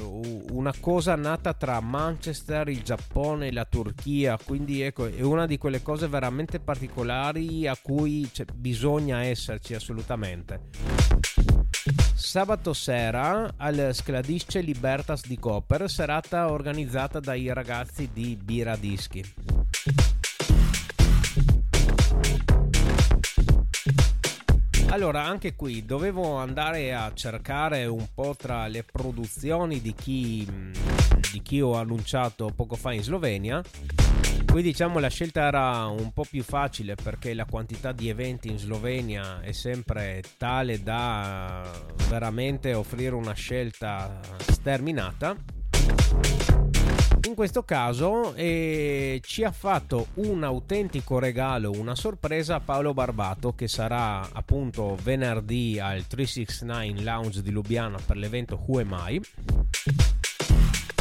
una 0.51 0.73
cosa 0.79 1.17
nata 1.17 1.55
tra 1.55 1.81
Manchester, 1.81 2.69
il 2.69 2.83
Giappone 2.83 3.49
e 3.49 3.53
la 3.53 3.65
Turchia, 3.65 4.39
quindi 4.45 4.83
ecco, 4.83 5.07
è 5.07 5.23
una 5.23 5.47
di 5.47 5.59
quelle 5.59 5.83
cose 5.83 6.07
veramente 6.07 6.61
particolari 6.61 7.67
a 7.67 7.77
cui 7.81 8.29
cioè, 8.33 8.47
bisogna 8.55 9.23
esserci 9.25 9.75
assolutamente. 9.75 10.71
Sabato 12.15 12.73
sera 12.73 13.55
al 13.57 13.91
Scladisce 13.93 14.61
Libertas 14.61 15.27
di 15.27 15.39
Copper, 15.39 15.91
serata 15.91 16.51
organizzata 16.51 17.19
dai 17.19 17.53
ragazzi 17.53 18.11
di 18.13 18.39
Bira 18.41 18.77
Allora, 24.95 25.25
anche 25.25 25.57
qui 25.57 25.85
dovevo 25.85 26.37
andare 26.37 26.95
a 26.95 27.11
cercare 27.15 27.85
un 27.87 28.07
po' 28.15 28.37
tra 28.39 28.69
le 28.69 28.85
produzioni 28.85 29.81
di 29.81 29.93
chi, 29.93 30.49
di 31.33 31.43
chi 31.43 31.61
ho 31.61 31.75
annunciato 31.75 32.53
poco 32.55 32.77
fa 32.77 32.93
in 32.93 33.03
Slovenia. 33.03 33.61
Qui 34.47 34.63
diciamo 34.63 35.01
la 35.01 35.09
scelta 35.09 35.49
era 35.49 35.87
un 35.87 36.13
po' 36.13 36.23
più 36.23 36.45
facile 36.45 36.95
perché 36.95 37.35
la 37.35 37.45
quantità 37.45 37.91
di 37.91 38.09
eventi 38.09 38.47
in 38.47 38.59
Slovenia 38.59 39.41
è 39.41 39.51
sempre 39.51 40.23
tale 40.39 40.81
da 40.81 41.69
veramente 42.09 42.73
offrire 42.73 43.17
una 43.17 43.35
scelta 43.35 44.21
sterminata 44.39 45.35
in 47.27 47.35
questo 47.35 47.63
caso 47.63 48.35
eh, 48.35 49.21
ci 49.25 49.45
ha 49.45 49.51
fatto 49.51 50.09
un 50.15 50.45
autentico 50.45 51.19
regalo, 51.19 51.71
una 51.71 51.95
sorpresa 51.95 52.57
a 52.57 52.61
Paolo 52.61 52.93
Barbato 52.93 53.55
che 53.55 53.67
sarà 53.67 54.29
appunto 54.33 54.97
venerdì 55.03 55.79
al 55.81 56.07
369 56.07 57.03
Lounge 57.03 57.43
di 57.43 57.51
Lubiana 57.51 57.99
per 58.05 58.17
l'evento 58.17 58.63
Who 58.67 58.81
Am 58.81 59.05
I. 59.09 59.21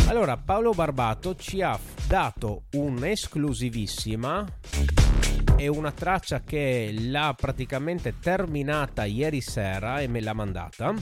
Allora, 0.07 0.37
Paolo 0.37 0.71
Barbato 0.71 1.35
ci 1.35 1.61
ha 1.61 1.77
dato 2.07 2.63
un'esclusivissima 2.71 4.45
e 5.57 5.67
una 5.67 5.91
traccia 5.91 6.41
che 6.41 6.93
l'ha 6.97 7.35
praticamente 7.37 8.19
terminata 8.19 9.03
ieri 9.05 9.41
sera 9.41 9.99
e 9.99 10.07
me 10.07 10.21
l'ha 10.21 10.33
mandata 10.33 10.93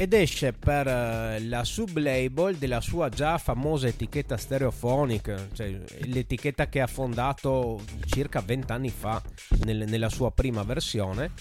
ed 0.00 0.12
esce 0.12 0.52
per 0.52 0.86
eh, 0.86 1.40
la 1.40 1.64
sublabel 1.64 2.54
della 2.54 2.80
sua 2.80 3.08
già 3.08 3.36
famosa 3.36 3.88
etichetta 3.88 4.36
Stereophonic, 4.36 5.48
cioè 5.54 5.76
l'etichetta 6.04 6.68
che 6.68 6.80
ha 6.80 6.86
fondato 6.86 7.80
circa 8.06 8.40
20 8.40 8.70
anni 8.70 8.90
fa 8.90 9.20
nel, 9.64 9.86
nella 9.88 10.08
sua 10.08 10.30
prima 10.30 10.62
versione. 10.62 11.32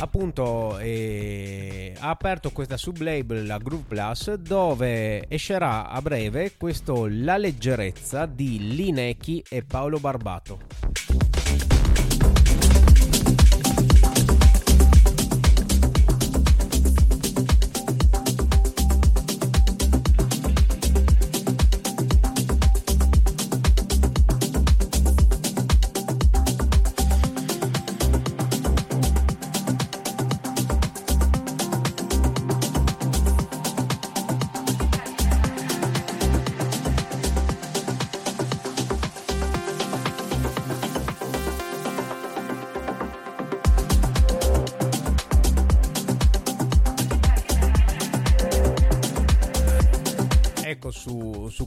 Appunto, 0.00 0.76
eh, 0.78 1.94
ha 1.98 2.10
aperto 2.10 2.50
questa 2.50 2.76
sublabel, 2.76 3.46
la 3.46 3.56
Groove 3.56 3.84
Plus, 3.88 4.34
dove 4.34 5.26
escerà 5.28 5.88
a 5.88 6.02
breve 6.02 6.56
questo 6.58 7.06
La 7.08 7.38
leggerezza 7.38 8.26
di 8.26 8.74
Linechi 8.74 9.42
e 9.48 9.62
Paolo 9.62 9.98
Barbato. 9.98 11.65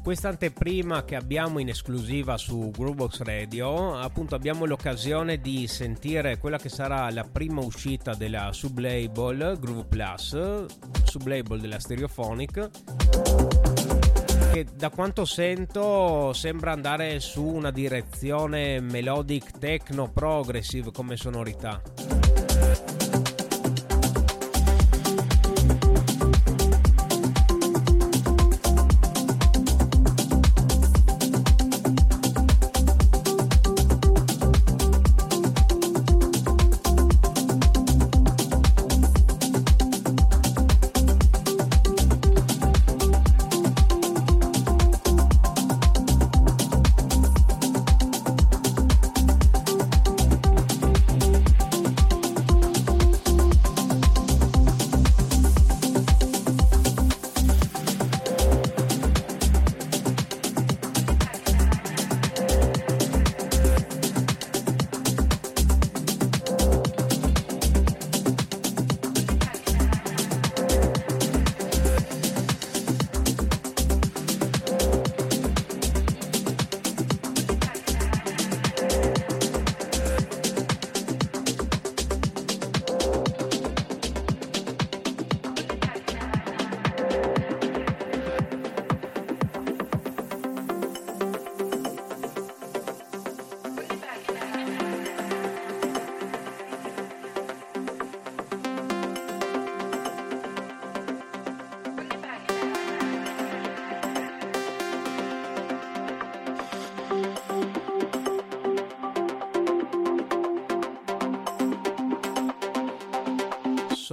Questa 0.01 0.29
anteprima 0.29 1.03
che 1.03 1.15
abbiamo 1.15 1.59
in 1.59 1.69
esclusiva 1.69 2.37
su 2.37 2.71
Groovebox 2.71 3.21
Radio, 3.21 3.97
appunto 3.97 4.35
abbiamo 4.35 4.65
l'occasione 4.65 5.39
di 5.39 5.67
sentire 5.67 6.37
quella 6.37 6.57
che 6.57 6.69
sarà 6.69 7.09
la 7.11 7.23
prima 7.23 7.61
uscita 7.61 8.13
della 8.13 8.51
sublabel 8.51 9.57
Groove 9.59 9.85
Plus, 9.85 10.65
sublabel 11.03 11.59
della 11.59 11.79
Stereophonic 11.79 12.69
che 14.51 14.65
da 14.75 14.89
quanto 14.89 15.25
sento 15.25 16.33
sembra 16.33 16.71
andare 16.71 17.19
su 17.19 17.43
una 17.43 17.69
direzione 17.71 18.79
melodic 18.79 19.57
techno 19.59 20.09
progressive 20.11 20.91
come 20.91 21.15
sonorità. 21.15 21.79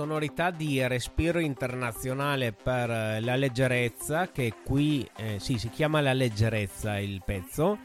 Sonorità 0.07 0.53
di 0.53 0.87
respiro 0.87 1.41
internazionale 1.41 2.53
per 2.53 2.89
eh, 2.89 3.21
la 3.21 3.35
leggerezza, 3.35 4.31
che 4.31 4.55
qui 4.65 5.05
eh, 5.17 5.41
sì, 5.41 5.59
si 5.59 5.69
chiama 5.69 6.01
la 6.01 6.13
leggerezza 6.13 6.97
il 7.01 7.23
pezzo. 7.25 7.79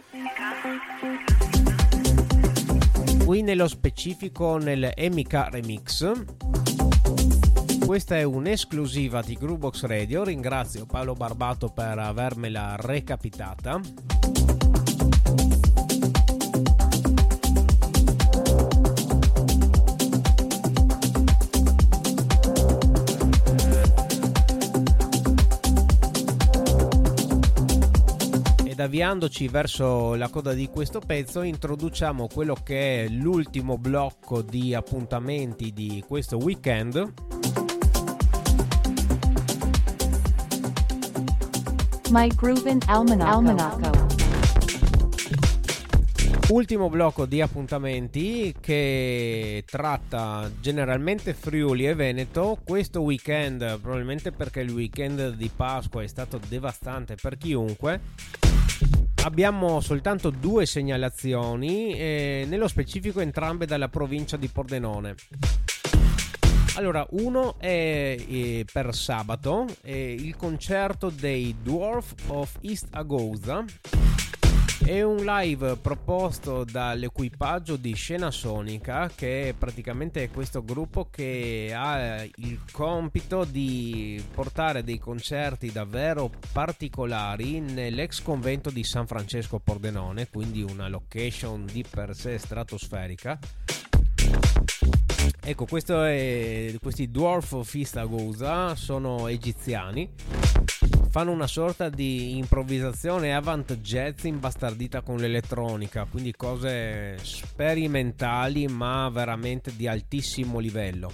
Qui 3.26 3.42
nello 3.42 3.68
specifico 3.68 4.58
nel 4.58 4.94
MK 4.96 5.48
Remix. 5.50 6.12
Questa 7.84 8.18
è 8.18 8.22
un'esclusiva 8.22 9.24
di 9.24 9.34
Groovebox 9.34 9.86
Radio. 9.86 10.24
Ringrazio 10.24 10.86
Paolo 10.86 11.14
Barbato 11.14 11.70
per 11.70 11.98
avermela 11.98 12.76
recapitata. 12.78 13.82
Avviandoci 28.82 29.48
verso 29.48 30.16
la 30.16 30.30
coda 30.30 30.54
di 30.54 30.68
questo 30.68 31.00
pezzo 31.00 31.42
introduciamo 31.42 32.28
quello 32.28 32.56
che 32.64 33.06
è 33.06 33.08
l'ultimo 33.08 33.78
blocco 33.78 34.42
di 34.42 34.74
appuntamenti 34.74 35.72
di 35.72 36.04
questo 36.08 36.38
weekend. 36.38 37.14
My 42.10 42.28
Groovin 42.36 42.80
Almanacco. 42.88 44.20
Ultimo 46.50 46.90
blocco 46.90 47.26
di 47.26 47.40
appuntamenti 47.40 48.54
che 48.60 49.64
tratta 49.66 50.52
generalmente 50.60 51.34
Friuli 51.34 51.88
e 51.88 51.96
Veneto. 51.96 52.58
Questo 52.62 53.02
weekend, 53.02 53.80
probabilmente 53.80 54.34
perché 54.34 54.60
il 54.60 54.72
weekend 54.72 55.36
di 55.36 55.50
Pasqua 55.56 56.04
è 56.04 56.08
stato 56.08 56.42
devastante 56.50 57.16
per 57.16 57.38
chiunque, 57.38 58.02
Abbiamo 59.24 59.82
soltanto 59.82 60.32
due 60.32 60.66
segnalazioni, 60.66 61.94
eh, 61.94 62.46
nello 62.48 62.68
specifico 62.68 63.20
entrambe 63.20 63.68
dalla 63.68 63.88
provincia 63.88 64.36
di 64.36 64.48
Pordenone. 64.48 65.14
Allora, 66.76 67.06
uno 67.12 67.60
è 67.60 68.16
eh, 68.18 68.66
per 68.72 68.96
sabato, 68.96 69.68
eh, 69.84 70.14
il 70.14 70.36
concerto 70.36 71.10
dei 71.10 71.56
Dwarf 71.62 72.14
of 72.28 72.58
East 72.62 72.88
Agosa 72.92 73.64
è 74.84 75.02
un 75.02 75.24
live 75.24 75.78
proposto 75.78 76.64
dall'equipaggio 76.64 77.76
di 77.76 77.94
Scena 77.94 78.32
Sonica, 78.32 79.10
che 79.14 79.50
è 79.50 79.54
praticamente 79.54 80.30
questo 80.30 80.64
gruppo 80.64 81.08
che 81.10 81.74
ha 81.76 82.24
il 82.24 82.60
compito 82.72 83.44
di 83.44 84.24
portare 84.34 84.84
dei 84.84 84.98
concerti 84.98 85.72
davvero 85.72 86.30
particolari 86.52 87.60
nell'ex 87.60 88.22
convento 88.22 88.70
di 88.70 88.84
San 88.84 89.08
Francesco 89.08 89.60
Pordenone, 89.60 90.30
quindi 90.30 90.62
una 90.62 90.88
location 90.88 91.66
di 91.66 91.86
per 91.88 92.16
sé 92.16 92.38
stratosferica. 92.38 93.40
Ecco, 95.44 95.66
è, 96.06 96.76
questi 96.82 97.10
Dwarf 97.10 97.52
of 97.54 97.74
Istagosa 97.74 98.76
sono 98.76 99.28
egiziani 99.28 100.10
fanno 101.12 101.32
una 101.32 101.46
sorta 101.46 101.90
di 101.90 102.38
improvvisazione 102.38 103.36
avant 103.36 103.76
jazz 103.80 104.24
imbastardita 104.24 105.02
con 105.02 105.18
l'elettronica, 105.18 106.08
quindi 106.10 106.34
cose 106.34 107.18
sperimentali 107.22 108.66
ma 108.70 109.10
veramente 109.10 109.76
di 109.76 109.88
altissimo 109.88 110.60
livello. 110.60 111.12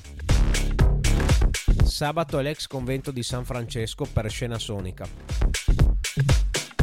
Sabato 1.83 2.37
all'ex 2.37 2.67
convento 2.67 3.09
di 3.09 3.23
San 3.23 3.43
Francesco 3.43 4.05
per 4.05 4.29
scena 4.29 4.59
sonica. 4.59 5.07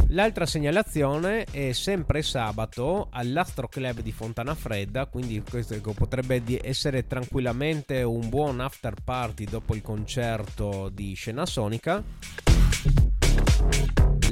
L'altra 0.09 0.45
segnalazione 0.45 1.45
è 1.45 1.71
sempre 1.71 2.21
sabato 2.21 3.07
all'Astro 3.11 3.69
Club 3.69 4.01
di 4.01 4.11
Fontana 4.11 4.53
Fredda, 4.55 5.05
quindi 5.05 5.41
questo 5.49 5.79
potrebbe 5.79 6.43
essere 6.61 7.07
tranquillamente 7.07 8.03
un 8.03 8.27
buon 8.27 8.59
after 8.59 8.93
party 9.01 9.45
dopo 9.45 9.73
il 9.73 9.81
concerto 9.81 10.89
di 10.89 11.13
scena 11.13 11.45
sonica 11.45 12.03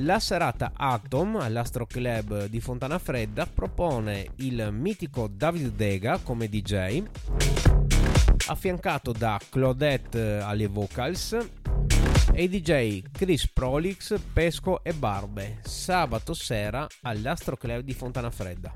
la 0.03 0.19
serata 0.19 0.73
Atom 0.75 1.37
all'Astro 1.37 1.85
Club 1.85 2.47
di 2.47 2.59
Fontana 2.59 2.99
Fredda 2.99 3.45
propone 3.45 4.31
il 4.37 4.69
mitico 4.71 5.29
David 5.31 5.75
Dega 5.75 6.19
come 6.21 6.49
DJ, 6.49 7.01
affiancato 8.47 9.13
da 9.13 9.39
Claudette 9.49 10.39
alle 10.39 10.67
vocals 10.67 11.37
e 12.33 12.43
i 12.43 12.49
DJ 12.49 13.03
Chris 13.11 13.47
Prolix, 13.47 14.19
Pesco 14.33 14.83
e 14.83 14.91
Barbe, 14.93 15.59
sabato 15.63 16.33
sera 16.33 16.85
all'Astro 17.03 17.55
Club 17.55 17.81
di 17.81 17.93
Fontana 17.93 18.29
Fredda. 18.29 18.75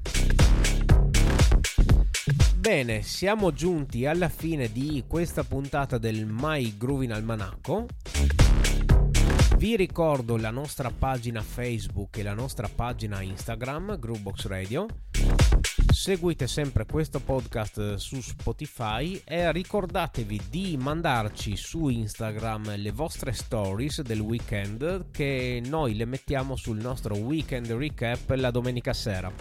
Bene, 2.56 3.02
siamo 3.02 3.52
giunti 3.52 4.06
alla 4.06 4.30
fine 4.30 4.72
di 4.72 5.04
questa 5.08 5.44
puntata 5.44 5.98
del 5.98 6.26
My 6.26 6.78
Groovin 6.78 7.12
Almanacco. 7.12 7.86
Vi 9.58 9.76
ricordo 9.76 10.38
la 10.38 10.52
nostra 10.52 10.92
pagina 10.92 11.42
Facebook 11.42 12.18
e 12.18 12.22
la 12.24 12.36
nostra 12.36 12.70
pagina 12.74 13.24
Instagram, 13.24 13.98
Groovebox 13.98 14.46
Radio. 14.46 14.86
Seguite 15.92 16.46
sempre 16.46 16.86
questo 16.86 17.20
podcast 17.20 17.96
su 17.96 18.22
Spotify 18.22 19.20
e 19.26 19.52
ricordatevi 19.52 20.42
di 20.48 20.78
mandarci 20.78 21.56
su 21.56 21.88
Instagram 21.88 22.76
le 22.76 22.92
vostre 22.92 23.32
stories 23.32 24.02
del 24.04 24.20
weekend 24.20 25.10
che 25.10 25.60
noi 25.66 25.96
le 25.96 26.06
mettiamo 26.06 26.56
sul 26.56 26.78
nostro 26.78 27.16
weekend 27.16 27.72
recap 27.72 28.30
la 28.36 28.52
domenica 28.52 28.94
sera. 28.94 29.34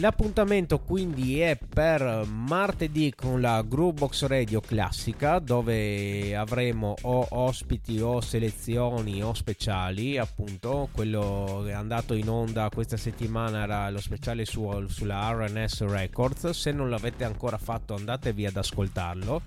L'appuntamento 0.00 0.78
quindi 0.78 1.40
è 1.40 1.58
per 1.58 2.24
martedì 2.26 3.12
con 3.14 3.42
la 3.42 3.60
Groovebox 3.60 4.24
Radio 4.24 4.62
classica 4.62 5.38
dove 5.38 6.34
avremo 6.34 6.94
o 7.02 7.26
ospiti 7.28 8.00
o 8.00 8.22
selezioni 8.22 9.22
o 9.22 9.34
speciali 9.34 10.16
appunto. 10.16 10.88
Quello 10.90 11.60
che 11.64 11.72
è 11.72 11.74
andato 11.74 12.14
in 12.14 12.30
onda 12.30 12.70
questa 12.72 12.96
settimana 12.96 13.64
era 13.64 13.90
lo 13.90 14.00
speciale 14.00 14.46
su, 14.46 14.86
sulla 14.88 15.30
RNS 15.32 15.84
Records. 15.84 16.48
Se 16.48 16.72
non 16.72 16.88
l'avete 16.88 17.24
ancora 17.24 17.58
fatto 17.58 17.94
andatevi 17.94 18.46
ad 18.46 18.56
ascoltarlo. 18.56 19.42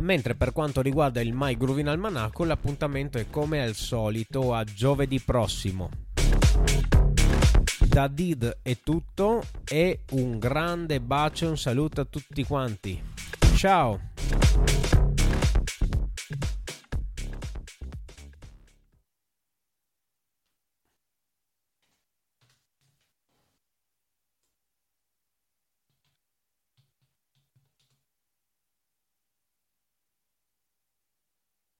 Mentre 0.00 0.34
per 0.34 0.52
quanto 0.52 0.82
riguarda 0.82 1.22
il 1.22 1.32
My 1.32 1.56
Groovin 1.56 1.88
Almanacco 1.88 2.44
l'appuntamento 2.44 3.16
è 3.16 3.30
come 3.30 3.62
al 3.62 3.74
solito 3.74 4.52
a 4.52 4.62
giovedì 4.64 5.20
prossimo 5.20 6.08
da 7.90 8.06
Did 8.06 8.58
è 8.62 8.76
tutto 8.84 9.42
e 9.64 10.02
un 10.12 10.38
grande 10.38 11.00
bacio 11.00 11.46
e 11.46 11.48
un 11.48 11.58
saluto 11.58 12.00
a 12.00 12.04
tutti 12.04 12.44
quanti. 12.44 13.02
Ciao! 13.56 13.98